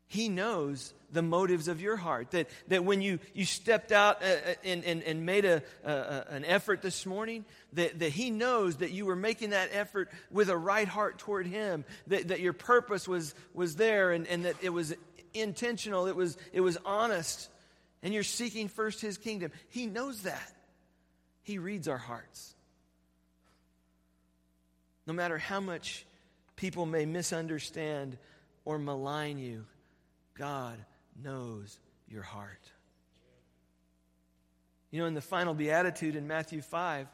He 0.07 0.27
knows 0.27 0.93
the 1.13 1.21
motives 1.21 1.69
of 1.69 1.79
your 1.79 1.95
heart. 1.95 2.31
That, 2.31 2.49
that 2.67 2.83
when 2.83 3.01
you, 3.01 3.19
you 3.33 3.45
stepped 3.45 3.93
out 3.93 4.21
uh, 4.21 4.25
uh, 4.25 4.53
and, 4.65 4.83
and, 4.83 5.03
and 5.03 5.25
made 5.25 5.45
a, 5.45 5.63
uh, 5.85 6.23
an 6.27 6.43
effort 6.43 6.81
this 6.81 7.05
morning, 7.05 7.45
that, 7.73 7.99
that 7.99 8.11
He 8.11 8.29
knows 8.29 8.77
that 8.77 8.91
you 8.91 9.05
were 9.05 9.15
making 9.15 9.51
that 9.51 9.69
effort 9.71 10.09
with 10.29 10.49
a 10.49 10.57
right 10.57 10.87
heart 10.87 11.19
toward 11.19 11.47
Him, 11.47 11.85
that, 12.07 12.27
that 12.27 12.41
your 12.41 12.51
purpose 12.51 13.07
was, 13.07 13.33
was 13.53 13.77
there 13.77 14.11
and, 14.11 14.27
and 14.27 14.43
that 14.43 14.55
it 14.61 14.71
was 14.71 14.93
intentional, 15.33 16.07
it 16.07 16.15
was, 16.15 16.37
it 16.51 16.61
was 16.61 16.77
honest, 16.85 17.49
and 18.03 18.13
you're 18.13 18.23
seeking 18.23 18.67
first 18.67 19.01
His 19.01 19.17
kingdom. 19.17 19.51
He 19.69 19.85
knows 19.85 20.23
that. 20.23 20.51
He 21.43 21.57
reads 21.57 21.87
our 21.87 21.97
hearts. 21.97 22.55
No 25.07 25.13
matter 25.13 25.37
how 25.37 25.59
much 25.59 26.05
people 26.55 26.85
may 26.85 27.05
misunderstand 27.05 28.17
or 28.65 28.77
malign 28.77 29.39
you, 29.39 29.65
God 30.35 30.77
knows 31.21 31.79
your 32.07 32.21
heart. 32.21 32.71
You 34.91 35.01
know, 35.01 35.07
in 35.07 35.13
the 35.13 35.21
final 35.21 35.53
beatitude 35.53 36.15
in 36.15 36.27
Matthew 36.27 36.61
5, 36.61 37.07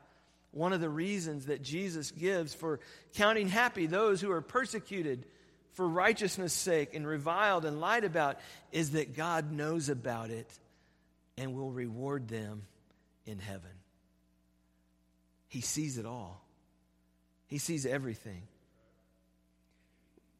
one 0.52 0.74
of 0.74 0.82
the 0.82 0.90
reasons 0.90 1.46
that 1.46 1.62
Jesus 1.62 2.12
gives 2.12 2.54
for 2.54 2.80
counting 3.16 3.48
happy 3.48 3.86
those 3.86 4.20
who 4.20 4.32
are 4.32 4.42
persecuted 4.42 5.26
for 5.74 5.88
righteousness' 5.88 6.54
sake 6.54 6.96
and 6.96 7.06
reviled 7.06 7.64
and 7.64 7.80
lied 7.80 8.04
about 8.04 8.40
is 8.72 8.92
that 8.92 9.16
God 9.16 9.52
knows 9.52 9.90
about 9.90 10.32
it 10.32 10.52
and 11.38 11.54
will 11.54 11.72
reward 11.72 12.28
them 12.28 12.64
in 13.26 13.40
heaven. 13.40 13.72
He 15.48 15.62
sees 15.62 15.98
it 15.98 16.06
all, 16.06 16.44
He 17.48 17.58
sees 17.58 17.86
everything. 17.86 18.44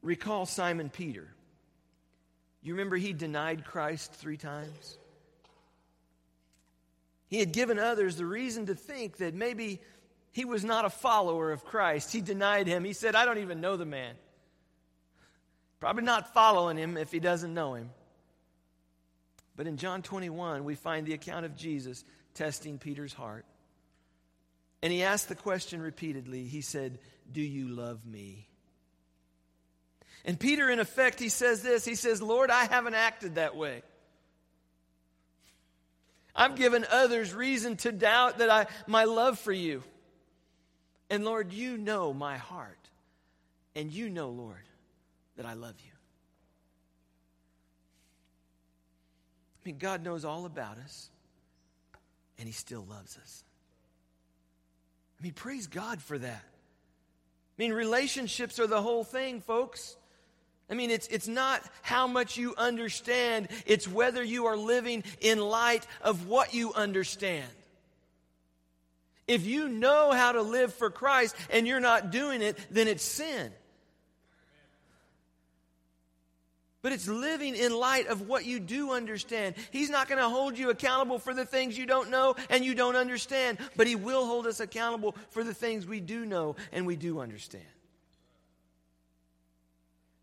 Recall 0.02 0.46
Simon 0.46 0.90
Peter. 0.90 1.28
You 2.62 2.74
remember 2.74 2.96
he 2.96 3.12
denied 3.12 3.64
Christ 3.64 4.12
three 4.12 4.36
times? 4.36 4.98
He 7.28 7.38
had 7.38 7.52
given 7.52 7.78
others 7.78 8.16
the 8.16 8.24
reason 8.24 8.66
to 8.66 8.74
think 8.74 9.18
that 9.18 9.34
maybe 9.34 9.80
he 10.32 10.44
was 10.44 10.64
not 10.64 10.84
a 10.84 10.90
follower 10.90 11.52
of 11.52 11.64
Christ. 11.64 12.12
He 12.12 12.20
denied 12.20 12.66
him. 12.66 12.84
He 12.84 12.92
said, 12.92 13.14
I 13.14 13.24
don't 13.24 13.38
even 13.38 13.60
know 13.60 13.76
the 13.76 13.84
man. 13.84 14.14
Probably 15.80 16.04
not 16.04 16.32
following 16.32 16.76
him 16.76 16.96
if 16.96 17.12
he 17.12 17.20
doesn't 17.20 17.52
know 17.52 17.74
him. 17.74 17.90
But 19.58 19.66
in 19.66 19.76
John 19.76 20.02
21, 20.02 20.62
we 20.62 20.76
find 20.76 21.04
the 21.04 21.14
account 21.14 21.44
of 21.44 21.56
Jesus 21.56 22.04
testing 22.34 22.78
Peter's 22.78 23.12
heart. 23.12 23.44
And 24.82 24.92
he 24.92 25.02
asked 25.02 25.28
the 25.28 25.34
question 25.34 25.82
repeatedly. 25.82 26.44
He 26.44 26.60
said, 26.60 27.00
Do 27.30 27.42
you 27.42 27.66
love 27.66 28.06
me? 28.06 28.46
And 30.24 30.38
Peter, 30.38 30.70
in 30.70 30.78
effect, 30.78 31.18
he 31.18 31.28
says 31.28 31.60
this 31.60 31.84
He 31.84 31.96
says, 31.96 32.22
Lord, 32.22 32.52
I 32.52 32.66
haven't 32.66 32.94
acted 32.94 33.34
that 33.34 33.56
way. 33.56 33.82
I've 36.36 36.54
given 36.54 36.86
others 36.88 37.34
reason 37.34 37.76
to 37.78 37.90
doubt 37.90 38.38
that 38.38 38.50
I, 38.50 38.66
my 38.86 39.04
love 39.04 39.40
for 39.40 39.50
you. 39.50 39.82
And 41.10 41.24
Lord, 41.24 41.52
you 41.52 41.76
know 41.76 42.14
my 42.14 42.36
heart. 42.36 42.78
And 43.74 43.90
you 43.92 44.08
know, 44.08 44.28
Lord, 44.28 44.62
that 45.36 45.46
I 45.46 45.54
love 45.54 45.74
you. 45.84 45.97
Mean, 49.68 49.76
God 49.76 50.02
knows 50.02 50.24
all 50.24 50.46
about 50.46 50.78
us, 50.78 51.10
and 52.38 52.46
He 52.46 52.54
still 52.54 52.86
loves 52.88 53.18
us. 53.18 53.44
I 55.20 55.22
mean, 55.22 55.34
praise 55.34 55.66
God 55.66 56.00
for 56.00 56.16
that. 56.16 56.42
I 56.42 57.54
mean, 57.58 57.74
relationships 57.74 58.58
are 58.58 58.66
the 58.66 58.80
whole 58.80 59.04
thing, 59.04 59.42
folks. 59.42 59.94
I 60.70 60.74
mean, 60.74 60.90
it's, 60.90 61.06
it's 61.08 61.28
not 61.28 61.62
how 61.82 62.06
much 62.06 62.38
you 62.38 62.54
understand, 62.56 63.48
it's 63.66 63.86
whether 63.86 64.22
you 64.22 64.46
are 64.46 64.56
living 64.56 65.04
in 65.20 65.38
light 65.38 65.86
of 66.00 66.28
what 66.28 66.54
you 66.54 66.72
understand. 66.72 67.44
If 69.26 69.44
you 69.44 69.68
know 69.68 70.12
how 70.12 70.32
to 70.32 70.40
live 70.40 70.72
for 70.72 70.88
Christ 70.88 71.36
and 71.50 71.66
you're 71.66 71.78
not 71.78 72.10
doing 72.10 72.40
it, 72.40 72.56
then 72.70 72.88
it's 72.88 73.04
sin. 73.04 73.52
But 76.88 76.94
it's 76.94 77.06
living 77.06 77.54
in 77.54 77.74
light 77.74 78.06
of 78.06 78.28
what 78.28 78.46
you 78.46 78.58
do 78.58 78.92
understand. 78.92 79.56
He's 79.70 79.90
not 79.90 80.08
going 80.08 80.22
to 80.22 80.28
hold 80.30 80.56
you 80.56 80.70
accountable 80.70 81.18
for 81.18 81.34
the 81.34 81.44
things 81.44 81.76
you 81.76 81.84
don't 81.84 82.08
know 82.08 82.34
and 82.48 82.64
you 82.64 82.74
don't 82.74 82.96
understand, 82.96 83.58
but 83.76 83.86
He 83.86 83.94
will 83.94 84.24
hold 84.24 84.46
us 84.46 84.58
accountable 84.58 85.14
for 85.28 85.44
the 85.44 85.52
things 85.52 85.86
we 85.86 86.00
do 86.00 86.24
know 86.24 86.56
and 86.72 86.86
we 86.86 86.96
do 86.96 87.20
understand. 87.20 87.66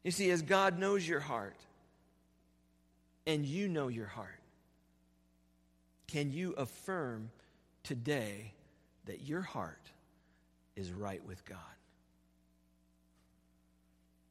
You 0.03 0.09
see, 0.09 0.31
as 0.31 0.41
God 0.41 0.79
knows 0.79 1.07
your 1.07 1.19
heart 1.19 1.55
and 3.27 3.45
you 3.45 3.67
know 3.67 3.87
your 3.87 4.07
heart, 4.07 4.41
can 6.07 6.31
you 6.31 6.53
affirm 6.53 7.29
today 7.83 8.53
that 9.05 9.21
your 9.21 9.41
heart 9.41 9.91
is 10.75 10.91
right 10.91 11.23
with 11.27 11.45
God? 11.45 11.59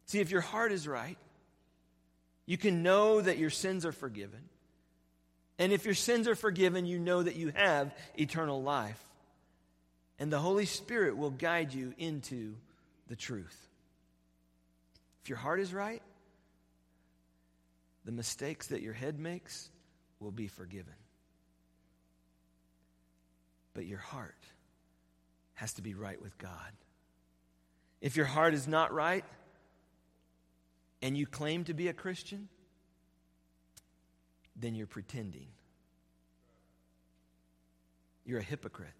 See, 0.06 0.18
if 0.18 0.32
your 0.32 0.40
heart 0.40 0.72
is 0.72 0.88
right, 0.88 1.16
you 2.46 2.56
can 2.56 2.82
know 2.82 3.20
that 3.20 3.38
your 3.38 3.50
sins 3.50 3.86
are 3.86 3.92
forgiven. 3.92 4.40
And 5.58 5.72
if 5.72 5.84
your 5.84 5.94
sins 5.94 6.28
are 6.28 6.34
forgiven, 6.34 6.84
you 6.84 6.98
know 6.98 7.22
that 7.22 7.36
you 7.36 7.52
have 7.54 7.94
eternal 8.16 8.62
life. 8.62 9.00
And 10.18 10.32
the 10.32 10.38
Holy 10.38 10.66
Spirit 10.66 11.16
will 11.16 11.30
guide 11.30 11.72
you 11.72 11.94
into 11.98 12.54
the 13.08 13.16
truth. 13.16 13.56
If 15.22 15.28
your 15.28 15.38
heart 15.38 15.60
is 15.60 15.72
right, 15.72 16.02
the 18.04 18.12
mistakes 18.12 18.68
that 18.68 18.82
your 18.82 18.92
head 18.92 19.18
makes 19.18 19.70
will 20.20 20.30
be 20.30 20.48
forgiven. 20.48 20.92
But 23.72 23.86
your 23.86 23.98
heart 23.98 24.36
has 25.54 25.72
to 25.74 25.82
be 25.82 25.94
right 25.94 26.20
with 26.20 26.36
God. 26.38 26.50
If 28.00 28.16
your 28.16 28.26
heart 28.26 28.54
is 28.54 28.68
not 28.68 28.92
right 28.92 29.24
and 31.04 31.18
you 31.18 31.26
claim 31.26 31.64
to 31.64 31.74
be 31.74 31.88
a 31.88 31.92
Christian, 31.92 32.48
then 34.56 34.74
you're 34.74 34.86
pretending. 34.86 35.48
You're 38.24 38.38
a 38.38 38.42
hypocrite. 38.42 38.94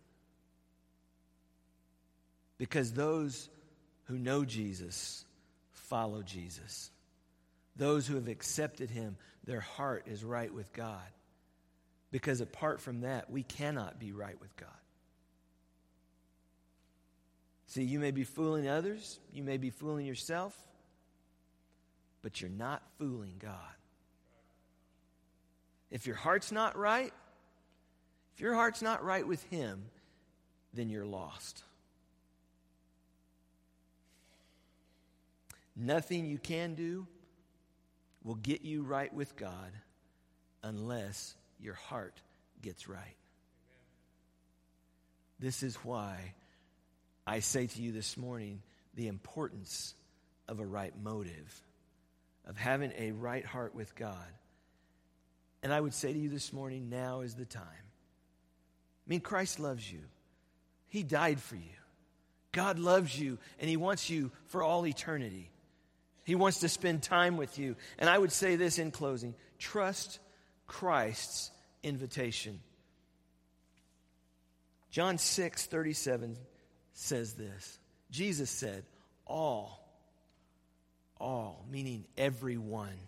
Because 2.59 2.93
those 2.93 3.49
who 4.05 4.19
know 4.19 4.45
Jesus 4.45 5.25
follow 5.73 6.21
Jesus. 6.21 6.91
Those 7.75 8.07
who 8.07 8.17
have 8.17 8.29
accepted 8.29 8.91
him, 8.91 9.17
their 9.47 9.61
heart 9.61 10.05
is 10.07 10.23
right 10.23 10.53
with 10.53 10.75
God. 10.75 11.09
Because 12.11 12.43
apart 12.43 12.83
from 12.83 13.01
that, 13.01 13.31
we 13.31 13.43
cannot 13.43 13.99
be 13.99 14.13
right 14.13 14.39
with 14.39 14.55
God. 14.59 14.69
See, 17.69 17.83
you 17.83 17.99
may 17.99 18.11
be 18.11 18.25
fooling 18.25 18.69
others, 18.69 19.19
you 19.33 19.43
may 19.43 19.57
be 19.57 19.71
fooling 19.71 20.05
yourself, 20.05 20.55
but 22.25 22.41
you're 22.41 22.51
not 22.51 22.83
fooling 22.99 23.35
God. 23.39 23.53
If 25.91 26.07
your 26.07 26.17
heart's 26.17 26.51
not 26.51 26.75
right, 26.75 27.13
if 28.35 28.41
your 28.41 28.55
heart's 28.55 28.81
not 28.81 29.05
right 29.05 29.29
with 29.29 29.43
Him, 29.45 29.85
then 30.73 30.89
you're 30.89 31.05
lost. 31.05 31.63
Nothing 35.77 36.25
you 36.25 36.39
can 36.39 36.75
do 36.75 37.07
will 38.25 38.37
get 38.37 38.63
you 38.63 38.85
right 38.85 39.13
with 39.13 39.37
God 39.37 39.73
unless 40.63 41.35
your 41.61 41.75
heart 41.75 42.23
gets 42.63 42.89
right. 42.89 43.17
This 45.39 45.63
is 45.63 45.77
why 45.77 46.33
I 47.27 47.41
say 47.41 47.67
to 47.67 47.83
you 47.83 47.93
this 47.93 48.17
morning 48.17 48.63
the 48.95 49.09
importance 49.09 49.95
of 50.49 50.59
a 50.59 50.65
right 50.65 50.95
motive, 51.03 51.63
of 52.47 52.57
having 52.57 52.93
a 52.97 53.13
right 53.13 53.45
heart 53.45 53.75
with 53.75 53.95
God. 53.95 54.17
And 55.63 55.73
I 55.73 55.81
would 55.81 55.95
say 55.95 56.13
to 56.13 56.19
you 56.19 56.29
this 56.29 56.53
morning, 56.53 56.91
now 56.91 57.21
is 57.21 57.35
the 57.35 57.47
time. 57.47 57.65
I 57.65 59.07
mean, 59.09 59.21
Christ 59.21 59.61
loves 59.61 59.91
you, 59.91 60.01
He 60.89 61.03
died 61.03 61.41
for 61.41 61.57
you. 61.57 61.63
God 62.53 62.79
loves 62.79 63.19
you, 63.19 63.39
and 63.59 63.69
He 63.69 63.77
wants 63.77 64.09
you 64.09 64.31
for 64.47 64.63
all 64.63 64.87
eternity. 64.87 65.51
He 66.25 66.37
wants 66.37 66.61
to 66.61 66.69
spend 66.69 67.03
time 67.03 67.37
with 67.37 67.59
you. 67.59 67.77
And 67.99 68.09
I 68.09 68.17
would 68.17 68.33
say 68.33 68.57
this 68.57 68.79
in 68.79 68.91
closing 68.91 69.35
trust 69.59 70.21
Christ's 70.67 71.51
invitation. 71.83 72.61
John 74.91 75.19
6 75.19 75.67
37 75.67 76.37
says 76.93 77.35
this 77.35 77.79
Jesus 78.11 78.51
said, 78.51 78.85
All, 79.27 79.84
all, 81.21 81.65
meaning 81.71 82.05
everyone 82.17 82.99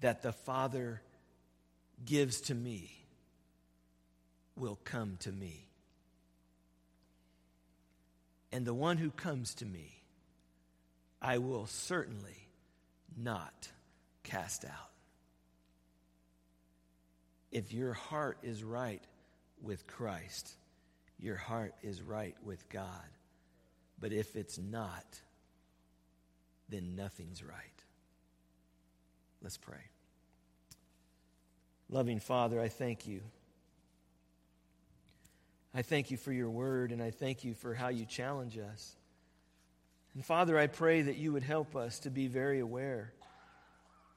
that 0.00 0.22
the 0.22 0.32
Father 0.32 1.00
gives 2.04 2.42
to 2.42 2.54
me 2.54 2.90
will 4.56 4.78
come 4.84 5.16
to 5.20 5.32
me. 5.32 5.66
And 8.52 8.64
the 8.64 8.74
one 8.74 8.96
who 8.96 9.10
comes 9.10 9.54
to 9.56 9.66
me, 9.66 10.00
I 11.20 11.38
will 11.38 11.66
certainly 11.66 12.48
not 13.16 13.68
cast 14.22 14.64
out. 14.64 14.90
If 17.50 17.72
your 17.72 17.92
heart 17.92 18.38
is 18.42 18.62
right 18.62 19.02
with 19.62 19.86
Christ, 19.86 20.52
your 21.18 21.36
heart 21.36 21.74
is 21.82 22.02
right 22.02 22.36
with 22.44 22.68
God. 22.68 23.08
But 23.98 24.12
if 24.12 24.36
it's 24.36 24.58
not, 24.58 25.04
then 26.68 26.96
nothing's 26.96 27.42
right. 27.42 27.82
Let's 29.42 29.58
pray. 29.58 29.90
Loving 31.88 32.18
Father, 32.18 32.60
I 32.60 32.68
thank 32.68 33.06
you. 33.06 33.20
I 35.74 35.82
thank 35.82 36.10
you 36.10 36.16
for 36.16 36.32
your 36.32 36.50
word, 36.50 36.90
and 36.90 37.02
I 37.02 37.10
thank 37.10 37.44
you 37.44 37.54
for 37.54 37.74
how 37.74 37.88
you 37.88 38.06
challenge 38.06 38.58
us. 38.58 38.96
And 40.14 40.24
Father, 40.24 40.58
I 40.58 40.66
pray 40.66 41.02
that 41.02 41.16
you 41.16 41.34
would 41.34 41.42
help 41.42 41.76
us 41.76 42.00
to 42.00 42.10
be 42.10 42.26
very 42.26 42.60
aware 42.60 43.12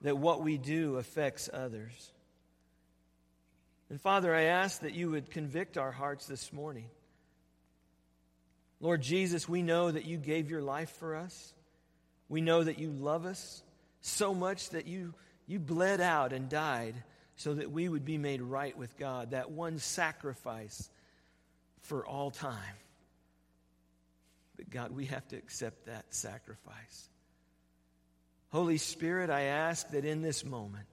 that 0.01 0.17
what 0.17 0.41
we 0.41 0.57
do 0.57 0.95
affects 0.95 1.49
others. 1.51 2.11
And 3.89 3.99
Father, 3.99 4.33
I 4.33 4.43
ask 4.43 4.81
that 4.81 4.93
you 4.93 5.11
would 5.11 5.29
convict 5.29 5.77
our 5.77 5.91
hearts 5.91 6.25
this 6.27 6.53
morning. 6.53 6.89
Lord 8.79 9.01
Jesus, 9.01 9.49
we 9.49 9.61
know 9.61 9.91
that 9.91 10.05
you 10.05 10.17
gave 10.17 10.49
your 10.49 10.61
life 10.61 10.91
for 10.99 11.15
us. 11.15 11.53
We 12.29 12.41
know 12.41 12.63
that 12.63 12.79
you 12.79 12.91
love 12.91 13.25
us 13.25 13.63
so 14.01 14.33
much 14.33 14.69
that 14.69 14.87
you, 14.87 15.13
you 15.47 15.59
bled 15.59 15.99
out 15.99 16.31
and 16.31 16.47
died 16.47 16.95
so 17.35 17.55
that 17.55 17.71
we 17.71 17.89
would 17.89 18.05
be 18.05 18.17
made 18.17 18.41
right 18.41 18.77
with 18.77 18.97
God, 18.97 19.31
that 19.31 19.51
one 19.51 19.79
sacrifice 19.79 20.89
for 21.81 22.05
all 22.05 22.31
time. 22.31 22.75
But 24.57 24.69
God, 24.69 24.91
we 24.91 25.05
have 25.05 25.27
to 25.29 25.37
accept 25.37 25.85
that 25.85 26.13
sacrifice. 26.13 27.09
Holy 28.51 28.77
Spirit, 28.77 29.29
I 29.29 29.43
ask 29.43 29.89
that 29.91 30.05
in 30.05 30.21
this 30.21 30.43
moment 30.43 30.87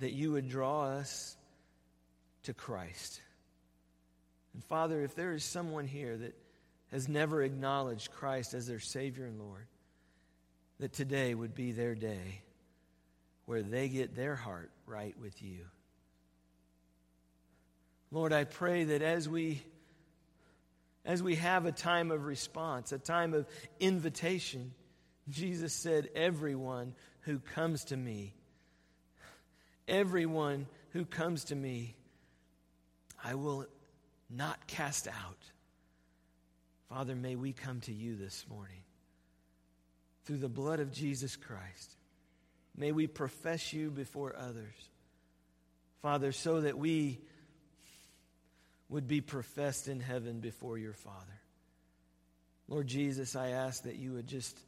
that 0.00 0.12
you 0.12 0.32
would 0.32 0.48
draw 0.48 0.84
us 0.84 1.36
to 2.44 2.54
Christ. 2.54 3.20
And 4.54 4.64
Father, 4.64 5.02
if 5.02 5.14
there 5.14 5.32
is 5.32 5.44
someone 5.44 5.86
here 5.86 6.16
that 6.16 6.34
has 6.92 7.08
never 7.08 7.42
acknowledged 7.42 8.12
Christ 8.12 8.54
as 8.54 8.66
their 8.66 8.80
Savior 8.80 9.26
and 9.26 9.38
Lord, 9.38 9.66
that 10.80 10.92
today 10.92 11.34
would 11.34 11.54
be 11.54 11.72
their 11.72 11.94
day 11.94 12.42
where 13.46 13.62
they 13.62 13.88
get 13.88 14.14
their 14.14 14.34
heart 14.34 14.70
right 14.86 15.14
with 15.20 15.42
you. 15.42 15.60
Lord, 18.10 18.32
I 18.32 18.44
pray 18.44 18.84
that 18.84 19.02
as 19.02 19.28
we 19.28 19.62
as 21.04 21.22
we 21.22 21.36
have 21.36 21.66
a 21.66 21.72
time 21.72 22.10
of 22.10 22.24
response, 22.24 22.90
a 22.90 22.98
time 22.98 23.32
of 23.32 23.46
invitation, 23.78 24.74
Jesus 25.28 25.72
said, 25.72 26.08
Everyone 26.16 26.94
who 27.20 27.38
comes 27.38 27.84
to 27.86 27.96
me, 27.96 28.34
everyone 29.86 30.66
who 30.90 31.04
comes 31.04 31.44
to 31.44 31.54
me, 31.54 31.94
I 33.22 33.36
will 33.36 33.66
not 34.28 34.66
cast 34.66 35.06
out. 35.06 35.38
Father, 36.88 37.14
may 37.14 37.36
we 37.36 37.52
come 37.52 37.80
to 37.82 37.92
you 37.92 38.16
this 38.16 38.44
morning 38.50 38.82
through 40.26 40.38
the 40.38 40.48
blood 40.48 40.80
of 40.80 40.92
Jesus 40.92 41.36
Christ. 41.36 41.96
May 42.76 42.92
we 42.92 43.06
profess 43.06 43.72
you 43.72 43.90
before 43.90 44.34
others. 44.36 44.74
Father, 46.02 46.32
so 46.32 46.60
that 46.60 46.76
we 46.76 47.20
would 48.88 49.08
be 49.08 49.20
professed 49.20 49.88
in 49.88 50.00
heaven 50.00 50.40
before 50.40 50.78
your 50.78 50.92
Father. 50.92 51.40
Lord 52.68 52.86
Jesus, 52.86 53.34
I 53.34 53.50
ask 53.50 53.84
that 53.84 53.96
you 53.96 54.12
would 54.12 54.26
just 54.26 54.58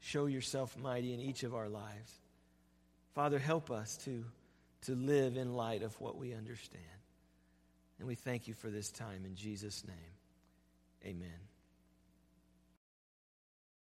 show 0.00 0.26
yourself 0.26 0.76
mighty 0.78 1.12
in 1.12 1.20
each 1.20 1.42
of 1.42 1.54
our 1.54 1.68
lives. 1.68 2.12
Father, 3.14 3.38
help 3.38 3.70
us 3.70 3.96
to, 4.04 4.24
to 4.82 4.94
live 4.94 5.36
in 5.36 5.54
light 5.54 5.82
of 5.82 6.00
what 6.00 6.16
we 6.16 6.34
understand. 6.34 6.84
And 7.98 8.06
we 8.06 8.14
thank 8.14 8.46
you 8.46 8.54
for 8.54 8.70
this 8.70 8.90
time 8.90 9.24
in 9.24 9.34
Jesus' 9.34 9.84
name. 9.84 9.96
Amen. 11.04 11.47